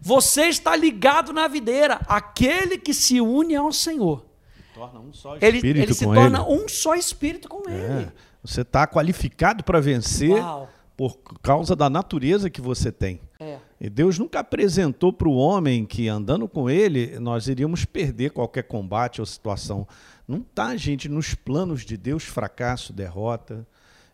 você 0.00 0.46
está 0.46 0.74
ligado 0.74 1.32
na 1.32 1.48
videira, 1.48 2.00
aquele 2.08 2.78
que 2.78 2.94
se 2.94 3.20
une 3.20 3.56
ao 3.56 3.72
Senhor. 3.72 4.27
Torna 4.78 5.00
um 5.00 5.12
só 5.12 5.34
espírito 5.34 5.66
ele, 5.66 5.82
ele 5.82 5.94
se 5.94 6.04
torna 6.04 6.38
ele. 6.38 6.62
um 6.62 6.68
só 6.68 6.94
espírito 6.94 7.48
com 7.48 7.68
é, 7.68 7.74
ele. 7.74 8.12
Você 8.42 8.60
está 8.60 8.86
qualificado 8.86 9.64
para 9.64 9.80
vencer 9.80 10.40
Uau. 10.40 10.68
por 10.96 11.18
causa 11.42 11.74
da 11.74 11.90
natureza 11.90 12.48
que 12.48 12.60
você 12.60 12.92
tem. 12.92 13.20
É. 13.40 13.58
E 13.80 13.90
Deus 13.90 14.18
nunca 14.18 14.40
apresentou 14.40 15.12
para 15.12 15.28
o 15.28 15.34
homem 15.34 15.84
que 15.84 16.08
andando 16.08 16.48
com 16.48 16.70
ele 16.70 17.18
nós 17.18 17.48
iríamos 17.48 17.84
perder 17.84 18.30
qualquer 18.30 18.62
combate 18.62 19.20
ou 19.20 19.26
situação. 19.26 19.86
Não 20.26 20.38
está, 20.38 20.76
gente, 20.76 21.08
nos 21.08 21.34
planos 21.34 21.84
de 21.84 21.96
Deus 21.96 22.24
fracasso, 22.24 22.92
derrota, 22.92 23.66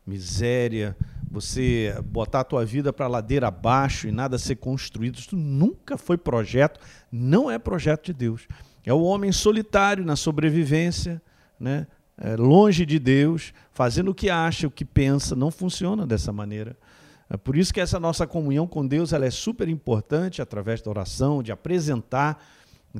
miséria, 0.06 0.96
você 1.30 1.94
botar 2.04 2.40
a 2.40 2.44
tua 2.44 2.64
vida 2.64 2.92
para 2.92 3.06
a 3.06 3.08
ladeira 3.08 3.48
abaixo 3.48 4.06
e 4.06 4.12
nada 4.12 4.38
ser 4.38 4.56
construído. 4.56 5.18
Isso 5.18 5.36
nunca 5.36 5.96
foi 5.98 6.16
projeto, 6.16 6.78
não 7.10 7.50
é 7.50 7.58
projeto 7.58 8.06
de 8.06 8.12
Deus. 8.12 8.46
É 8.84 8.92
o 8.92 9.02
homem 9.02 9.32
solitário 9.32 10.04
na 10.04 10.16
sobrevivência, 10.16 11.20
né? 11.58 11.86
É, 12.16 12.36
longe 12.36 12.86
de 12.86 12.98
Deus, 13.00 13.52
fazendo 13.72 14.12
o 14.12 14.14
que 14.14 14.30
acha, 14.30 14.68
o 14.68 14.70
que 14.70 14.84
pensa, 14.84 15.34
não 15.34 15.50
funciona 15.50 16.06
dessa 16.06 16.32
maneira. 16.32 16.76
É 17.28 17.36
por 17.36 17.56
isso 17.56 17.74
que 17.74 17.80
essa 17.80 17.98
nossa 17.98 18.26
comunhão 18.26 18.66
com 18.66 18.86
Deus 18.86 19.12
ela 19.12 19.26
é 19.26 19.30
super 19.30 19.68
importante 19.68 20.40
através 20.40 20.80
da 20.80 20.90
oração, 20.90 21.42
de 21.42 21.50
apresentar. 21.50 22.40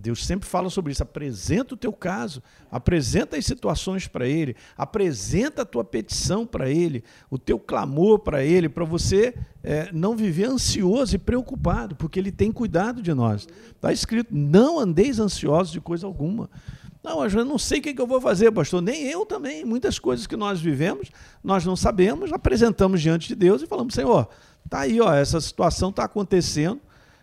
Deus 0.01 0.27
sempre 0.27 0.49
fala 0.49 0.69
sobre 0.69 0.93
isso. 0.93 1.03
Apresenta 1.03 1.75
o 1.75 1.77
teu 1.77 1.93
caso, 1.93 2.43
apresenta 2.71 3.37
as 3.37 3.47
situações 3.47 4.09
para 4.09 4.27
Ele, 4.27 4.57
apresenta 4.77 5.63
a 5.63 5.65
tua 5.65 5.85
petição 5.85 6.45
para 6.45 6.69
Ele, 6.69 7.05
o 7.31 7.39
teu 7.39 7.61
clamor 7.61 8.19
para 8.19 8.43
Ele, 8.43 8.69
para 8.69 8.85
você 8.85 9.35
é, 9.63 9.91
não 9.93 10.17
viver 10.17 10.47
ansioso 10.47 11.15
e 11.15 11.19
preocupado, 11.19 11.95
porque 11.95 12.19
Ele 12.19 12.33
tem 12.33 12.51
cuidado 12.51 13.01
de 13.01 13.15
nós. 13.15 13.47
Está 13.71 13.93
escrito: 13.93 14.35
não 14.35 14.81
andeis 14.81 15.21
ansiosos 15.21 15.73
de 15.73 15.81
coisa 15.81 16.07
alguma. 16.07 16.51
Não, 17.05 17.23
eu 17.23 17.45
não 17.45 17.59
sei 17.59 17.81
o 17.81 17.83
que 17.83 17.95
eu 18.01 18.07
vou 18.07 18.21
fazer, 18.21 18.51
pastor. 18.51 18.81
Nem 18.81 19.05
eu 19.05 19.27
também. 19.27 19.63
Muitas 19.63 19.99
coisas 19.99 20.27
que 20.27 20.37
nós 20.37 20.59
vivemos, 20.59 21.11
nós 21.43 21.65
não 21.65 21.77
sabemos, 21.77 22.33
apresentamos 22.33 23.03
diante 23.03 23.29
de 23.29 23.35
Deus 23.35 23.63
e 23.63 23.67
falamos, 23.67 23.93
Senhor, 23.93 24.27
tá 24.71 24.81
aí, 24.81 24.99
ó, 25.01 25.13
essa 25.13 25.39
situação 25.39 25.91
está 25.91 26.05
acontecendo, 26.05 26.81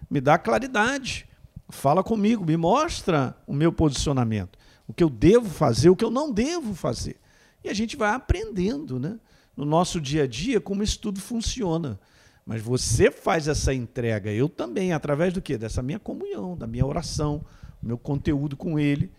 me 0.07 0.21
dá 0.21 0.37
claridade, 0.37 1.27
fala 1.71 2.03
comigo, 2.03 2.45
me 2.45 2.57
mostra 2.57 3.35
o 3.47 3.53
meu 3.53 3.71
posicionamento, 3.71 4.59
o 4.87 4.93
que 4.93 5.03
eu 5.03 5.09
devo 5.09 5.49
fazer, 5.49 5.89
o 5.89 5.95
que 5.95 6.05
eu 6.05 6.11
não 6.11 6.31
devo 6.31 6.73
fazer. 6.75 7.17
E 7.63 7.69
a 7.69 7.73
gente 7.73 7.95
vai 7.95 8.11
aprendendo, 8.13 8.99
né? 8.99 9.19
No 9.55 9.65
nosso 9.65 9.99
dia 9.99 10.23
a 10.23 10.27
dia, 10.27 10.59
como 10.59 10.83
isso 10.83 10.99
tudo 10.99 11.19
funciona. 11.19 11.99
Mas 12.45 12.61
você 12.61 13.11
faz 13.11 13.47
essa 13.47 13.73
entrega, 13.73 14.31
eu 14.31 14.49
também, 14.49 14.93
através 14.93 15.33
do 15.33 15.41
quê? 15.41 15.57
Dessa 15.57 15.81
minha 15.81 15.99
comunhão, 15.99 16.57
da 16.57 16.65
minha 16.65 16.85
oração, 16.85 17.45
meu 17.81 17.97
conteúdo 17.97 18.57
com 18.57 18.79
Ele. 18.79 19.11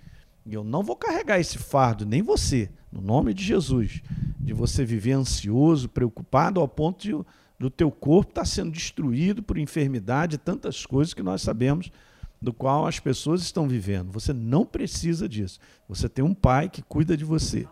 E 0.44 0.54
eu 0.54 0.64
não 0.64 0.82
vou 0.82 0.96
carregar 0.96 1.38
esse 1.38 1.56
fardo, 1.56 2.04
nem 2.04 2.20
você, 2.20 2.68
no 2.90 3.00
nome 3.00 3.32
de 3.32 3.44
Jesus, 3.44 4.02
de 4.40 4.52
você 4.52 4.84
viver 4.84 5.12
ansioso, 5.12 5.88
preocupado 5.88 6.60
ao 6.60 6.66
ponto 6.66 7.00
de, 7.00 7.12
do 7.58 7.70
teu 7.70 7.92
corpo 7.92 8.30
estar 8.30 8.42
tá 8.42 8.46
sendo 8.46 8.72
destruído 8.72 9.42
por 9.42 9.56
enfermidade 9.56 10.36
tantas 10.36 10.84
coisas 10.84 11.14
que 11.14 11.22
nós 11.22 11.42
sabemos 11.42 11.92
do 12.42 12.52
qual 12.52 12.86
as 12.86 12.98
pessoas 12.98 13.40
estão 13.40 13.68
vivendo. 13.68 14.10
Você 14.10 14.32
não 14.32 14.66
precisa 14.66 15.28
disso. 15.28 15.60
Você 15.88 16.08
tem 16.08 16.24
um 16.24 16.34
pai 16.34 16.68
que 16.68 16.82
cuida 16.82 17.16
de 17.16 17.24
você. 17.24 17.68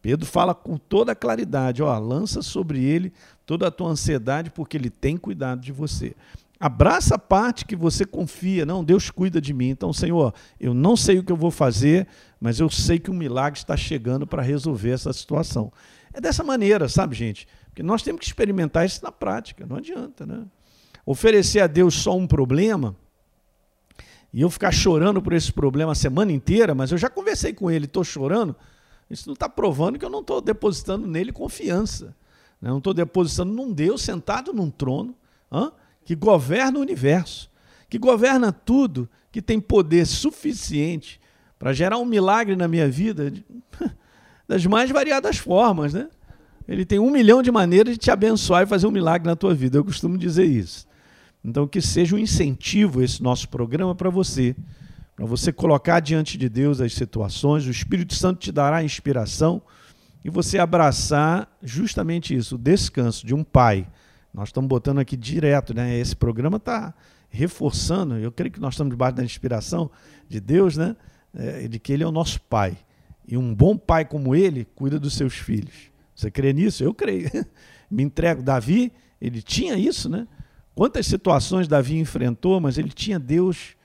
Pedro 0.00 0.24
fala 0.24 0.54
com 0.54 0.78
toda 0.78 1.14
claridade, 1.14 1.82
ó, 1.82 1.98
lança 1.98 2.40
sobre 2.40 2.82
ele 2.82 3.12
toda 3.44 3.68
a 3.68 3.70
tua 3.70 3.90
ansiedade 3.90 4.50
porque 4.50 4.78
ele 4.78 4.88
tem 4.88 5.18
cuidado 5.18 5.60
de 5.60 5.70
você. 5.70 6.16
Abraça 6.58 7.16
a 7.16 7.18
parte 7.18 7.66
que 7.66 7.76
você 7.76 8.06
confia. 8.06 8.64
Não, 8.64 8.82
Deus 8.82 9.10
cuida 9.10 9.40
de 9.40 9.52
mim. 9.52 9.68
Então, 9.68 9.92
Senhor, 9.92 10.32
eu 10.58 10.72
não 10.72 10.96
sei 10.96 11.18
o 11.18 11.24
que 11.24 11.32
eu 11.32 11.36
vou 11.36 11.50
fazer, 11.50 12.06
mas 12.40 12.58
eu 12.58 12.70
sei 12.70 12.98
que 12.98 13.10
um 13.10 13.14
milagre 13.14 13.58
está 13.58 13.76
chegando 13.76 14.26
para 14.26 14.42
resolver 14.42 14.90
essa 14.90 15.12
situação. 15.12 15.70
É 16.12 16.20
dessa 16.20 16.42
maneira, 16.42 16.88
sabe, 16.88 17.14
gente? 17.14 17.46
Porque 17.66 17.82
nós 17.82 18.02
temos 18.02 18.20
que 18.20 18.26
experimentar 18.26 18.86
isso 18.86 19.02
na 19.04 19.12
prática. 19.12 19.66
Não 19.66 19.76
adianta, 19.76 20.24
né? 20.24 20.44
Oferecer 21.04 21.60
a 21.60 21.66
Deus 21.66 21.94
só 21.94 22.16
um 22.16 22.26
problema 22.26 22.96
e 24.32 24.40
eu 24.40 24.50
ficar 24.50 24.70
chorando 24.70 25.20
por 25.20 25.32
esse 25.32 25.52
problema 25.52 25.92
a 25.92 25.94
semana 25.94 26.32
inteira, 26.32 26.74
mas 26.74 26.92
eu 26.92 26.98
já 26.98 27.10
conversei 27.10 27.52
com 27.52 27.70
ele, 27.70 27.86
estou 27.86 28.04
chorando. 28.04 28.54
Isso 29.10 29.26
não 29.26 29.34
está 29.34 29.48
provando 29.48 29.98
que 29.98 30.04
eu 30.04 30.10
não 30.10 30.20
estou 30.20 30.40
depositando 30.40 31.06
nele 31.06 31.32
confiança. 31.32 32.14
Né? 32.60 32.70
Não 32.70 32.78
estou 32.78 32.94
depositando 32.94 33.52
num 33.52 33.72
Deus 33.72 34.02
sentado 34.02 34.52
num 34.52 34.70
trono. 34.70 35.14
Hã? 35.50 35.72
que 36.10 36.16
governa 36.16 36.78
o 36.78 36.82
universo, 36.82 37.48
que 37.88 37.98
governa 37.98 38.50
tudo, 38.50 39.08
que 39.30 39.40
tem 39.40 39.60
poder 39.60 40.04
suficiente 40.06 41.20
para 41.56 41.72
gerar 41.72 41.98
um 41.98 42.04
milagre 42.04 42.56
na 42.56 42.66
minha 42.66 42.88
vida 42.88 43.32
das 44.48 44.66
mais 44.66 44.90
variadas 44.90 45.36
formas, 45.36 45.94
né? 45.94 46.08
Ele 46.66 46.84
tem 46.84 46.98
um 46.98 47.10
milhão 47.10 47.42
de 47.42 47.52
maneiras 47.52 47.94
de 47.94 47.98
te 47.98 48.10
abençoar 48.10 48.64
e 48.64 48.66
fazer 48.66 48.88
um 48.88 48.90
milagre 48.90 49.24
na 49.24 49.36
tua 49.36 49.54
vida. 49.54 49.78
Eu 49.78 49.84
costumo 49.84 50.18
dizer 50.18 50.44
isso. 50.44 50.84
Então, 51.44 51.66
que 51.66 51.80
seja 51.80 52.16
um 52.16 52.18
incentivo 52.18 53.02
esse 53.02 53.22
nosso 53.22 53.48
programa 53.48 53.94
para 53.94 54.10
você, 54.10 54.54
para 55.16 55.26
você 55.26 55.52
colocar 55.52 56.00
diante 56.00 56.36
de 56.36 56.48
Deus 56.48 56.80
as 56.80 56.92
situações, 56.92 57.66
o 57.66 57.70
Espírito 57.70 58.14
Santo 58.14 58.40
te 58.40 58.52
dará 58.52 58.84
inspiração 58.84 59.62
e 60.24 60.30
você 60.30 60.58
abraçar 60.58 61.50
justamente 61.62 62.34
isso, 62.34 62.56
o 62.56 62.58
descanso 62.58 63.26
de 63.26 63.34
um 63.34 63.42
pai 63.42 63.86
nós 64.32 64.48
estamos 64.48 64.68
botando 64.68 64.98
aqui 64.98 65.16
direto, 65.16 65.74
né? 65.74 65.98
Esse 65.98 66.14
programa 66.14 66.56
está 66.56 66.94
reforçando, 67.28 68.16
eu 68.16 68.30
creio 68.30 68.52
que 68.52 68.60
nós 68.60 68.74
estamos 68.74 68.90
debaixo 68.90 69.16
da 69.16 69.24
inspiração 69.24 69.90
de 70.28 70.40
Deus, 70.40 70.76
né? 70.76 70.96
É, 71.34 71.68
de 71.68 71.78
que 71.78 71.92
Ele 71.92 72.04
é 72.04 72.06
o 72.06 72.12
nosso 72.12 72.40
Pai. 72.42 72.76
E 73.26 73.36
um 73.36 73.54
bom 73.54 73.76
pai 73.76 74.04
como 74.04 74.34
ele 74.34 74.66
cuida 74.74 74.98
dos 74.98 75.14
seus 75.14 75.34
filhos. 75.34 75.90
Você 76.16 76.32
crê 76.32 76.52
nisso? 76.52 76.82
Eu 76.82 76.92
creio. 76.92 77.30
Me 77.88 78.02
entrego. 78.02 78.42
Davi, 78.42 78.92
ele 79.20 79.40
tinha 79.40 79.76
isso, 79.76 80.08
né? 80.08 80.26
Quantas 80.74 81.06
situações 81.06 81.68
Davi 81.68 81.98
enfrentou, 81.98 82.60
mas 82.60 82.78
ele 82.78 82.90
tinha 82.90 83.18
Deus 83.18 83.76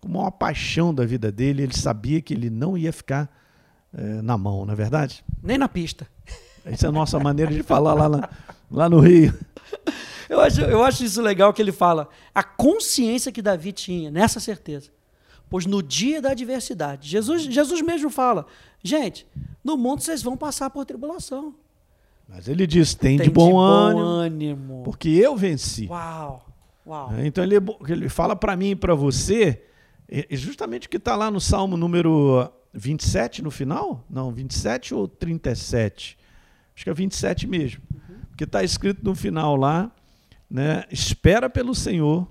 como 0.00 0.20
uma 0.20 0.30
paixão 0.30 0.94
da 0.94 1.04
vida 1.04 1.32
dele. 1.32 1.62
Ele 1.62 1.76
sabia 1.76 2.20
que 2.20 2.34
ele 2.34 2.50
não 2.50 2.76
ia 2.76 2.92
ficar 2.92 3.30
é, 3.92 4.22
na 4.22 4.36
mão, 4.36 4.64
não 4.64 4.72
é 4.72 4.76
verdade? 4.76 5.24
Nem 5.42 5.58
na 5.58 5.68
pista. 5.68 6.06
Essa 6.64 6.86
é 6.86 6.88
a 6.88 6.92
nossa 6.92 7.18
maneira 7.18 7.52
de 7.52 7.62
falar 7.62 7.94
lá, 7.94 8.08
na, 8.08 8.28
lá 8.70 8.88
no 8.88 9.00
Rio. 9.00 9.34
Eu 10.26 10.40
acho, 10.40 10.60
eu 10.62 10.82
acho 10.82 11.04
isso 11.04 11.20
legal 11.20 11.52
que 11.52 11.60
ele 11.60 11.70
fala. 11.70 12.08
A 12.34 12.42
consciência 12.42 13.30
que 13.30 13.42
Davi 13.42 13.72
tinha, 13.72 14.10
nessa 14.10 14.40
certeza. 14.40 14.90
Pois 15.50 15.66
no 15.66 15.82
dia 15.82 16.22
da 16.22 16.30
adversidade, 16.30 17.08
Jesus, 17.08 17.42
Jesus 17.42 17.82
mesmo 17.82 18.08
fala: 18.08 18.46
gente, 18.82 19.26
no 19.62 19.76
mundo 19.76 20.02
vocês 20.02 20.22
vão 20.22 20.34
passar 20.34 20.70
por 20.70 20.86
tribulação. 20.86 21.54
Mas 22.28 22.48
ele 22.48 22.66
diz: 22.66 22.94
tem, 22.94 23.16
tem 23.16 23.26
de, 23.26 23.32
bom, 23.32 23.50
de 23.50 23.56
ânimo, 23.56 24.00
bom, 24.00 24.06
ânimo, 24.06 24.82
porque 24.84 25.08
eu 25.08 25.36
venci. 25.36 25.86
Uau! 25.88 26.46
Uau. 26.86 27.14
É, 27.14 27.26
então 27.26 27.42
ele, 27.42 27.56
ele 27.88 28.08
fala 28.08 28.36
para 28.36 28.56
mim 28.56 28.70
e 28.70 28.76
para 28.76 28.94
você, 28.94 29.62
justamente 30.30 30.86
o 30.86 30.90
que 30.90 30.98
está 30.98 31.16
lá 31.16 31.30
no 31.30 31.40
Salmo 31.40 31.76
número 31.76 32.50
27 32.72 33.42
no 33.42 33.50
final? 33.50 34.04
Não, 34.08 34.30
27 34.30 34.94
ou 34.94 35.08
37? 35.08 36.18
Acho 36.74 36.84
que 36.84 36.90
é 36.90 36.94
27 36.94 37.46
mesmo. 37.46 37.82
Uhum. 37.92 38.16
Porque 38.28 38.44
está 38.44 38.62
escrito 38.62 39.02
no 39.02 39.14
final 39.14 39.56
lá 39.56 39.90
né? 40.54 40.84
Espera 40.90 41.50
pelo 41.50 41.74
Senhor, 41.74 42.28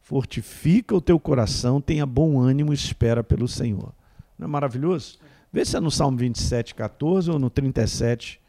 fortifica 0.00 0.94
o 0.94 1.02
teu 1.02 1.20
coração, 1.20 1.82
tenha 1.82 2.06
bom 2.06 2.40
ânimo, 2.40 2.72
espera 2.72 3.22
pelo 3.22 3.46
Senhor. 3.46 3.92
Não 4.38 4.46
é 4.46 4.48
maravilhoso? 4.48 5.18
Vê 5.52 5.62
se 5.62 5.76
é 5.76 5.80
no 5.80 5.90
Salmo 5.90 6.16
27, 6.16 6.74
14 6.74 7.30
ou 7.30 7.38
no 7.38 7.50
37, 7.50 8.40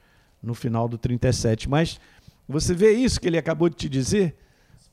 no 0.43 0.53
final 0.53 0.87
do 0.89 0.97
37. 0.97 1.69
Mas 1.69 1.99
você 2.47 2.73
vê 2.73 2.91
isso 2.91 3.19
que 3.19 3.27
ele 3.27 3.37
acabou 3.37 3.69
de 3.69 3.75
te 3.75 3.89
dizer? 3.89 4.35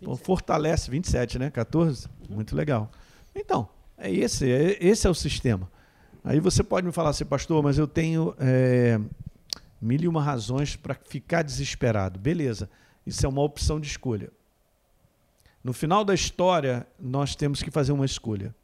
Pô, 0.02 0.16
fortalece 0.16 0.90
27, 0.90 1.38
né? 1.38 1.50
14? 1.50 2.08
Muito 2.28 2.54
legal. 2.54 2.90
Então, 3.34 3.68
é 3.98 4.10
esse, 4.10 4.50
é, 4.50 4.78
esse 4.80 5.06
é 5.06 5.10
o 5.10 5.14
sistema. 5.14 5.70
Aí 6.22 6.38
você 6.38 6.62
pode 6.62 6.86
me 6.86 6.92
falar 6.92 7.10
assim, 7.10 7.24
pastor, 7.24 7.62
mas 7.62 7.76
eu 7.76 7.86
tenho 7.86 8.34
é, 8.38 9.00
mil 9.80 10.00
e 10.00 10.08
uma 10.08 10.22
razões 10.22 10.76
para 10.76 10.94
ficar 10.94 11.42
desesperado. 11.42 12.18
Beleza. 12.18 12.70
Isso 13.06 13.24
é 13.26 13.28
uma 13.28 13.42
opção 13.42 13.80
de 13.80 13.88
escolha. 13.88 14.30
No 15.62 15.72
final 15.72 16.04
da 16.04 16.14
história, 16.14 16.86
nós 16.98 17.34
temos 17.34 17.62
que 17.62 17.70
fazer 17.70 17.92
uma 17.92 18.06
escolha. 18.06 18.54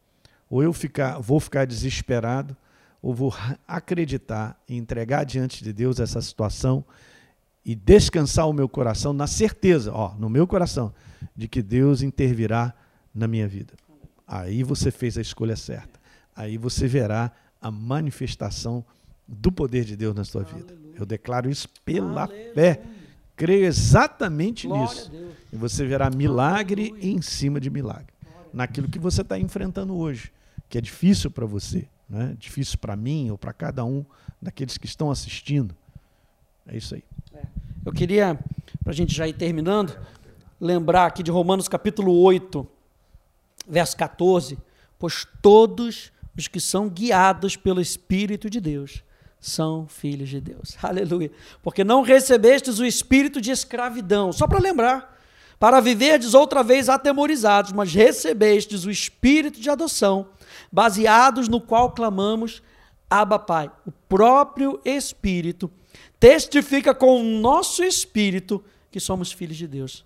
Ou 0.48 0.62
eu 0.62 0.72
ficar, 0.72 1.18
vou 1.18 1.40
ficar 1.40 1.66
desesperado, 1.66 2.56
ou 3.06 3.14
vou 3.14 3.32
acreditar 3.68 4.60
e 4.68 4.76
entregar 4.76 5.22
diante 5.22 5.62
de 5.62 5.72
Deus 5.72 6.00
essa 6.00 6.20
situação 6.20 6.84
e 7.64 7.72
descansar 7.72 8.48
o 8.48 8.52
meu 8.52 8.68
coração 8.68 9.12
na 9.12 9.28
certeza, 9.28 9.92
ó, 9.92 10.12
no 10.16 10.28
meu 10.28 10.44
coração, 10.44 10.92
de 11.34 11.46
que 11.46 11.62
Deus 11.62 12.02
intervirá 12.02 12.74
na 13.14 13.28
minha 13.28 13.46
vida. 13.46 13.74
Aí 14.26 14.64
você 14.64 14.90
fez 14.90 15.16
a 15.16 15.20
escolha 15.20 15.54
certa. 15.54 16.00
Aí 16.34 16.58
você 16.58 16.88
verá 16.88 17.30
a 17.62 17.70
manifestação 17.70 18.84
do 19.24 19.52
poder 19.52 19.84
de 19.84 19.94
Deus 19.94 20.12
na 20.12 20.24
sua 20.24 20.42
vida. 20.42 20.76
Eu 20.96 21.06
declaro 21.06 21.48
isso 21.48 21.68
pela 21.84 22.24
Aleluia. 22.24 22.54
fé 22.54 22.82
creio 23.36 23.66
exatamente 23.66 24.66
Glória 24.66 24.84
nisso. 24.84 25.12
E 25.52 25.56
você 25.56 25.86
verá 25.86 26.10
milagre 26.10 26.88
Aleluia. 26.90 27.12
em 27.12 27.22
cima 27.22 27.60
de 27.60 27.70
milagre. 27.70 28.12
Naquilo 28.52 28.88
que 28.88 28.98
você 28.98 29.22
está 29.22 29.38
enfrentando 29.38 29.94
hoje, 29.94 30.32
que 30.68 30.76
é 30.76 30.80
difícil 30.80 31.30
para 31.30 31.46
você, 31.46 31.86
né? 32.08 32.34
difícil 32.38 32.78
para 32.78 32.96
mim 32.96 33.30
ou 33.30 33.38
para 33.38 33.52
cada 33.52 33.84
um 33.84 34.04
daqueles 34.40 34.78
que 34.78 34.86
estão 34.86 35.10
assistindo. 35.10 35.74
É 36.66 36.76
isso 36.76 36.94
aí. 36.94 37.04
É. 37.34 37.42
Eu 37.84 37.92
queria, 37.92 38.38
para 38.82 38.92
a 38.92 38.94
gente 38.94 39.14
já 39.14 39.28
ir 39.28 39.34
terminando, 39.34 39.96
lembrar 40.60 41.06
aqui 41.06 41.22
de 41.22 41.30
Romanos 41.30 41.68
capítulo 41.68 42.12
8, 42.20 42.66
verso 43.68 43.96
14, 43.96 44.58
pois 44.98 45.26
todos 45.40 46.12
os 46.36 46.48
que 46.48 46.60
são 46.60 46.88
guiados 46.88 47.56
pelo 47.56 47.80
Espírito 47.80 48.50
de 48.50 48.60
Deus 48.60 49.02
são 49.40 49.86
filhos 49.86 50.28
de 50.28 50.40
Deus. 50.40 50.76
Aleluia. 50.82 51.30
Porque 51.62 51.84
não 51.84 52.02
recebestes 52.02 52.78
o 52.78 52.84
espírito 52.84 53.40
de 53.40 53.50
escravidão, 53.50 54.32
só 54.32 54.46
para 54.46 54.58
lembrar, 54.58 55.16
para 55.58 55.80
viverdes 55.80 56.34
outra 56.34 56.62
vez 56.62 56.88
atemorizados, 56.88 57.72
mas 57.72 57.92
recebestes 57.94 58.84
o 58.84 58.90
espírito 58.90 59.60
de 59.60 59.70
adoção, 59.70 60.28
baseados 60.70 61.48
no 61.48 61.60
qual 61.60 61.92
clamamos, 61.92 62.62
Abba 63.08 63.38
Pai. 63.38 63.70
O 63.86 63.92
próprio 63.92 64.80
Espírito 64.84 65.70
testifica 66.18 66.94
com 66.94 67.20
o 67.20 67.40
nosso 67.40 67.84
espírito 67.84 68.62
que 68.90 69.00
somos 69.00 69.32
filhos 69.32 69.56
de 69.56 69.66
Deus. 69.66 70.04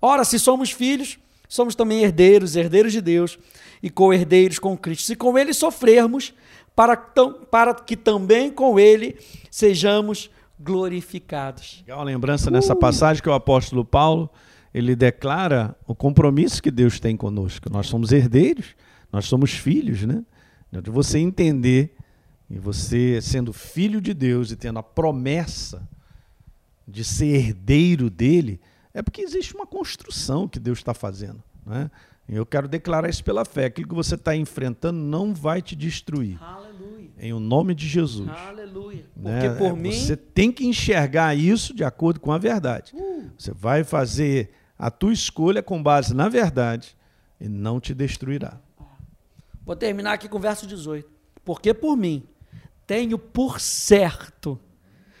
Ora, 0.00 0.24
se 0.24 0.38
somos 0.38 0.70
filhos, 0.70 1.18
somos 1.48 1.74
também 1.74 2.02
herdeiros, 2.02 2.56
herdeiros 2.56 2.92
de 2.92 3.00
Deus 3.00 3.38
e 3.82 3.90
co-herdeiros 3.90 4.58
com 4.58 4.76
Cristo. 4.76 5.04
Se 5.04 5.16
com 5.16 5.36
ele 5.38 5.52
sofrermos, 5.52 6.32
para, 6.74 6.96
para 6.96 7.74
que 7.74 7.96
também 7.96 8.50
com 8.50 8.78
ele 8.78 9.18
sejamos 9.50 10.30
glorificados. 10.58 11.82
Legal 11.86 12.04
lembrança 12.04 12.50
nessa 12.50 12.74
passagem 12.74 13.22
que 13.22 13.28
o 13.28 13.34
apóstolo 13.34 13.84
Paulo 13.84 14.30
ele 14.72 14.94
declara 14.94 15.76
o 15.86 15.94
compromisso 15.94 16.62
que 16.62 16.70
Deus 16.70 17.00
tem 17.00 17.16
conosco. 17.16 17.68
Nós 17.70 17.86
somos 17.86 18.12
herdeiros, 18.12 18.74
nós 19.12 19.26
somos 19.26 19.52
filhos, 19.52 20.02
né? 20.02 20.24
De 20.70 20.90
você 20.90 21.18
entender 21.18 21.96
e 22.48 22.58
você 22.58 23.20
sendo 23.20 23.52
filho 23.52 24.00
de 24.00 24.12
Deus 24.14 24.50
e 24.50 24.56
tendo 24.56 24.78
a 24.78 24.82
promessa 24.82 25.88
de 26.86 27.04
ser 27.04 27.26
herdeiro 27.26 28.10
dele, 28.10 28.60
é 28.92 29.02
porque 29.02 29.20
existe 29.20 29.54
uma 29.54 29.66
construção 29.66 30.48
que 30.48 30.58
Deus 30.58 30.78
está 30.78 30.92
fazendo. 30.92 31.42
Né? 31.64 31.90
Eu 32.28 32.44
quero 32.44 32.68
declarar 32.68 33.08
isso 33.08 33.24
pela 33.24 33.44
fé. 33.44 33.66
Aquilo 33.66 33.88
que 33.88 33.94
você 33.94 34.16
está 34.16 34.34
enfrentando 34.34 34.98
não 34.98 35.32
vai 35.32 35.62
te 35.62 35.74
destruir. 35.74 36.40
Aleluia. 36.42 37.10
Em 37.18 37.32
o 37.32 37.40
nome 37.40 37.74
de 37.74 37.86
Jesus. 37.86 38.28
Aleluia. 38.28 39.04
Né? 39.16 39.40
Porque 39.40 39.58
por 39.58 39.76
mim. 39.76 39.92
Você 39.92 40.16
tem 40.16 40.50
que 40.50 40.66
enxergar 40.66 41.36
isso 41.36 41.74
de 41.74 41.84
acordo 41.84 42.20
com 42.20 42.32
a 42.32 42.38
verdade. 42.38 42.92
Uh. 42.94 43.30
Você 43.36 43.52
vai 43.52 43.84
fazer 43.84 44.50
a 44.78 44.90
tua 44.90 45.12
escolha 45.12 45.62
com 45.62 45.82
base 45.82 46.14
na 46.14 46.28
verdade 46.28 46.96
e 47.40 47.48
não 47.48 47.80
te 47.80 47.94
destruirá. 47.94 48.60
Vou 49.70 49.76
terminar 49.76 50.14
aqui 50.14 50.28
com 50.28 50.36
o 50.36 50.40
verso 50.40 50.66
18. 50.66 51.08
Porque 51.44 51.72
por 51.72 51.96
mim 51.96 52.24
tenho 52.88 53.16
por 53.16 53.60
certo 53.60 54.58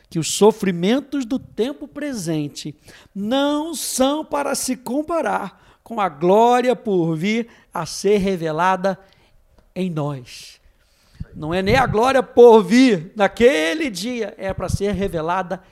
que 0.08 0.18
os 0.18 0.34
sofrimentos 0.34 1.24
do 1.24 1.38
tempo 1.38 1.86
presente 1.86 2.74
não 3.14 3.76
são 3.76 4.24
para 4.24 4.56
se 4.56 4.76
comparar 4.76 5.78
com 5.84 6.00
a 6.00 6.08
glória 6.08 6.74
por 6.74 7.14
vir 7.14 7.46
a 7.72 7.86
ser 7.86 8.16
revelada 8.16 8.98
em 9.72 9.88
nós. 9.88 10.60
Não 11.32 11.54
é 11.54 11.62
nem 11.62 11.76
a 11.76 11.86
glória 11.86 12.20
por 12.20 12.60
vir 12.64 13.12
naquele 13.14 13.88
dia, 13.88 14.34
é 14.36 14.52
para 14.52 14.68
ser 14.68 14.90
revelada 14.96 15.62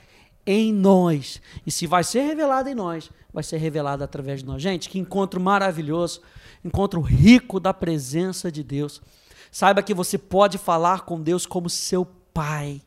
em 0.45 0.71
nós. 0.71 1.41
E 1.67 1.71
se 1.71 1.85
vai 1.85 2.05
ser 2.05 2.21
revelada 2.21 2.71
em 2.71 2.75
nós, 2.75 3.11
vai 3.33 3.43
ser 3.43 3.57
revelada 3.57 4.05
através 4.05 4.39
de 4.39 4.45
nós. 4.45 4.61
Gente, 4.61 4.87
que 4.87 4.97
encontro 4.97 5.41
maravilhoso, 5.41 6.21
encontro 6.63 7.01
rico 7.01 7.59
da 7.59 7.73
presença 7.73 8.51
de 8.51 8.63
Deus. 8.63 9.01
Saiba 9.51 9.81
que 9.81 9.93
você 9.93 10.17
pode 10.17 10.57
falar 10.57 11.01
com 11.01 11.21
Deus 11.21 11.45
como 11.45 11.69
seu 11.69 12.05
Pai. 12.33 12.81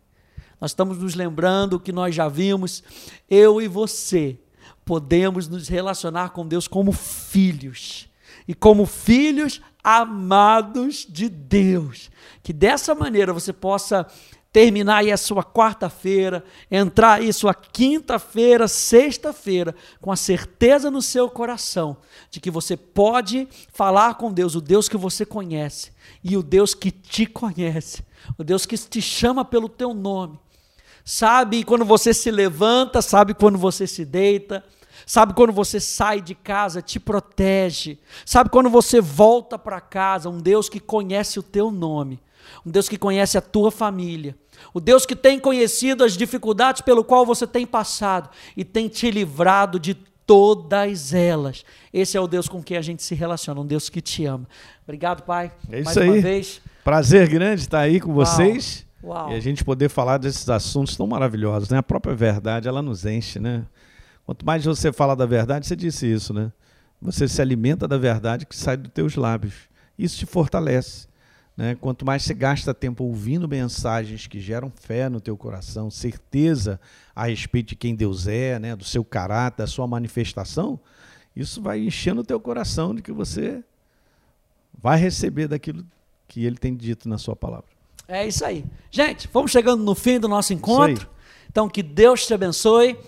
Nós 0.60 0.70
estamos 0.70 0.98
nos 0.98 1.14
lembrando 1.14 1.80
que 1.80 1.90
nós 1.90 2.14
já 2.14 2.28
vimos, 2.28 2.82
eu 3.28 3.60
e 3.60 3.66
você 3.66 4.38
podemos 4.84 5.48
nos 5.48 5.68
relacionar 5.68 6.30
com 6.30 6.46
Deus 6.46 6.68
como 6.68 6.92
filhos. 6.92 8.08
E 8.46 8.54
como 8.54 8.86
filhos 8.86 9.60
amados 9.82 11.06
de 11.08 11.28
Deus. 11.28 12.10
Que 12.42 12.52
dessa 12.52 12.94
maneira 12.94 13.32
você 13.32 13.52
possa 13.52 14.06
terminar 14.52 14.98
aí 14.98 15.10
a 15.10 15.16
sua 15.16 15.42
quarta-feira, 15.42 16.44
entrar 16.70 17.14
aí 17.14 17.32
sua 17.32 17.54
quinta-feira, 17.54 18.68
sexta-feira, 18.68 19.74
com 20.00 20.12
a 20.12 20.16
certeza 20.16 20.90
no 20.90 21.00
seu 21.00 21.30
coração 21.30 21.96
de 22.30 22.38
que 22.38 22.50
você 22.50 22.76
pode 22.76 23.48
falar 23.72 24.16
com 24.16 24.30
Deus, 24.30 24.54
o 24.54 24.60
Deus 24.60 24.88
que 24.88 24.96
você 24.98 25.24
conhece 25.24 25.90
e 26.22 26.36
o 26.36 26.42
Deus 26.42 26.74
que 26.74 26.90
te 26.90 27.24
conhece, 27.24 28.04
o 28.36 28.44
Deus 28.44 28.66
que 28.66 28.76
te 28.76 29.00
chama 29.00 29.42
pelo 29.42 29.70
teu 29.70 29.94
nome. 29.94 30.38
Sabe 31.02 31.64
quando 31.64 31.84
você 31.84 32.12
se 32.12 32.30
levanta, 32.30 33.00
sabe 33.00 33.32
quando 33.34 33.56
você 33.56 33.86
se 33.86 34.04
deita, 34.04 34.62
sabe 35.06 35.32
quando 35.32 35.52
você 35.52 35.80
sai 35.80 36.20
de 36.20 36.34
casa, 36.34 36.82
te 36.82 37.00
protege, 37.00 37.98
sabe 38.24 38.50
quando 38.50 38.68
você 38.68 39.00
volta 39.00 39.58
para 39.58 39.80
casa, 39.80 40.28
um 40.28 40.38
Deus 40.38 40.68
que 40.68 40.78
conhece 40.78 41.38
o 41.38 41.42
teu 41.42 41.70
nome, 41.70 42.20
um 42.64 42.70
Deus 42.70 42.88
que 42.88 42.96
conhece 42.96 43.36
a 43.36 43.40
tua 43.40 43.70
família, 43.70 44.36
o 44.72 44.80
Deus 44.80 45.04
que 45.06 45.16
tem 45.16 45.38
conhecido 45.38 46.04
as 46.04 46.16
dificuldades 46.16 46.82
pelo 46.82 47.04
qual 47.04 47.26
você 47.26 47.46
tem 47.46 47.66
passado 47.66 48.30
e 48.56 48.64
tem 48.64 48.88
te 48.88 49.10
livrado 49.10 49.78
de 49.78 49.94
todas 50.26 51.12
elas. 51.12 51.64
Esse 51.92 52.16
é 52.16 52.20
o 52.20 52.26
Deus 52.26 52.48
com 52.48 52.62
quem 52.62 52.76
a 52.76 52.82
gente 52.82 53.02
se 53.02 53.14
relaciona, 53.14 53.60
um 53.60 53.66
Deus 53.66 53.88
que 53.88 54.00
te 54.00 54.24
ama. 54.24 54.46
Obrigado, 54.84 55.22
Pai. 55.22 55.52
É 55.70 55.80
isso 55.80 55.84
mais 55.86 55.98
aí. 55.98 56.08
uma 56.08 56.20
vez. 56.20 56.60
Prazer 56.84 57.28
grande 57.28 57.62
estar 57.62 57.80
aí 57.80 58.00
com 58.00 58.12
Uau. 58.12 58.24
vocês. 58.24 58.86
Uau. 59.02 59.32
E 59.32 59.34
a 59.34 59.40
gente 59.40 59.64
poder 59.64 59.88
falar 59.88 60.18
desses 60.18 60.48
assuntos 60.48 60.96
tão 60.96 61.06
maravilhosos, 61.06 61.68
né? 61.68 61.78
A 61.78 61.82
própria 61.82 62.14
verdade, 62.14 62.68
ela 62.68 62.80
nos 62.80 63.04
enche, 63.04 63.40
né? 63.40 63.64
Quanto 64.24 64.46
mais 64.46 64.64
você 64.64 64.92
fala 64.92 65.16
da 65.16 65.26
verdade, 65.26 65.66
você 65.66 65.74
disse 65.74 66.10
isso, 66.10 66.32
né? 66.32 66.52
Você 67.00 67.26
se 67.26 67.42
alimenta 67.42 67.88
da 67.88 67.98
verdade 67.98 68.46
que 68.46 68.54
sai 68.54 68.76
dos 68.76 68.92
teus 68.92 69.16
lábios. 69.16 69.54
Isso 69.98 70.16
te 70.16 70.24
fortalece. 70.24 71.06
Né? 71.56 71.74
Quanto 71.74 72.04
mais 72.04 72.22
você 72.22 72.34
gasta 72.34 72.72
tempo 72.72 73.04
ouvindo 73.04 73.48
mensagens 73.48 74.26
que 74.26 74.40
geram 74.40 74.70
fé 74.74 75.08
no 75.08 75.20
teu 75.20 75.36
coração, 75.36 75.90
certeza 75.90 76.80
a 77.14 77.26
respeito 77.26 77.70
de 77.70 77.76
quem 77.76 77.94
Deus 77.94 78.26
é, 78.26 78.58
né? 78.58 78.74
do 78.74 78.84
seu 78.84 79.04
caráter, 79.04 79.58
da 79.58 79.66
sua 79.66 79.86
manifestação, 79.86 80.80
isso 81.36 81.60
vai 81.60 81.80
enchendo 81.80 82.22
o 82.22 82.24
teu 82.24 82.40
coração 82.40 82.94
de 82.94 83.02
que 83.02 83.12
você 83.12 83.62
vai 84.76 84.98
receber 84.98 85.48
daquilo 85.48 85.84
que 86.26 86.44
ele 86.44 86.56
tem 86.56 86.74
dito 86.74 87.08
na 87.08 87.18
sua 87.18 87.36
palavra. 87.36 87.66
É 88.08 88.26
isso 88.26 88.44
aí. 88.44 88.64
Gente, 88.90 89.28
vamos 89.32 89.50
chegando 89.50 89.82
no 89.82 89.94
fim 89.94 90.18
do 90.18 90.28
nosso 90.28 90.52
encontro. 90.52 91.08
Então, 91.50 91.68
que 91.68 91.82
Deus 91.82 92.26
te 92.26 92.34
abençoe. 92.34 92.98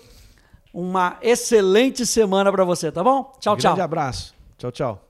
Uma 0.73 1.17
excelente 1.21 2.05
semana 2.05 2.51
para 2.51 2.63
você, 2.63 2.91
tá 2.91 3.03
bom? 3.03 3.33
Tchau, 3.39 3.55
Grande 3.55 3.75
tchau. 3.75 3.83
abraço. 3.83 4.35
Tchau, 4.57 4.71
tchau. 4.71 5.04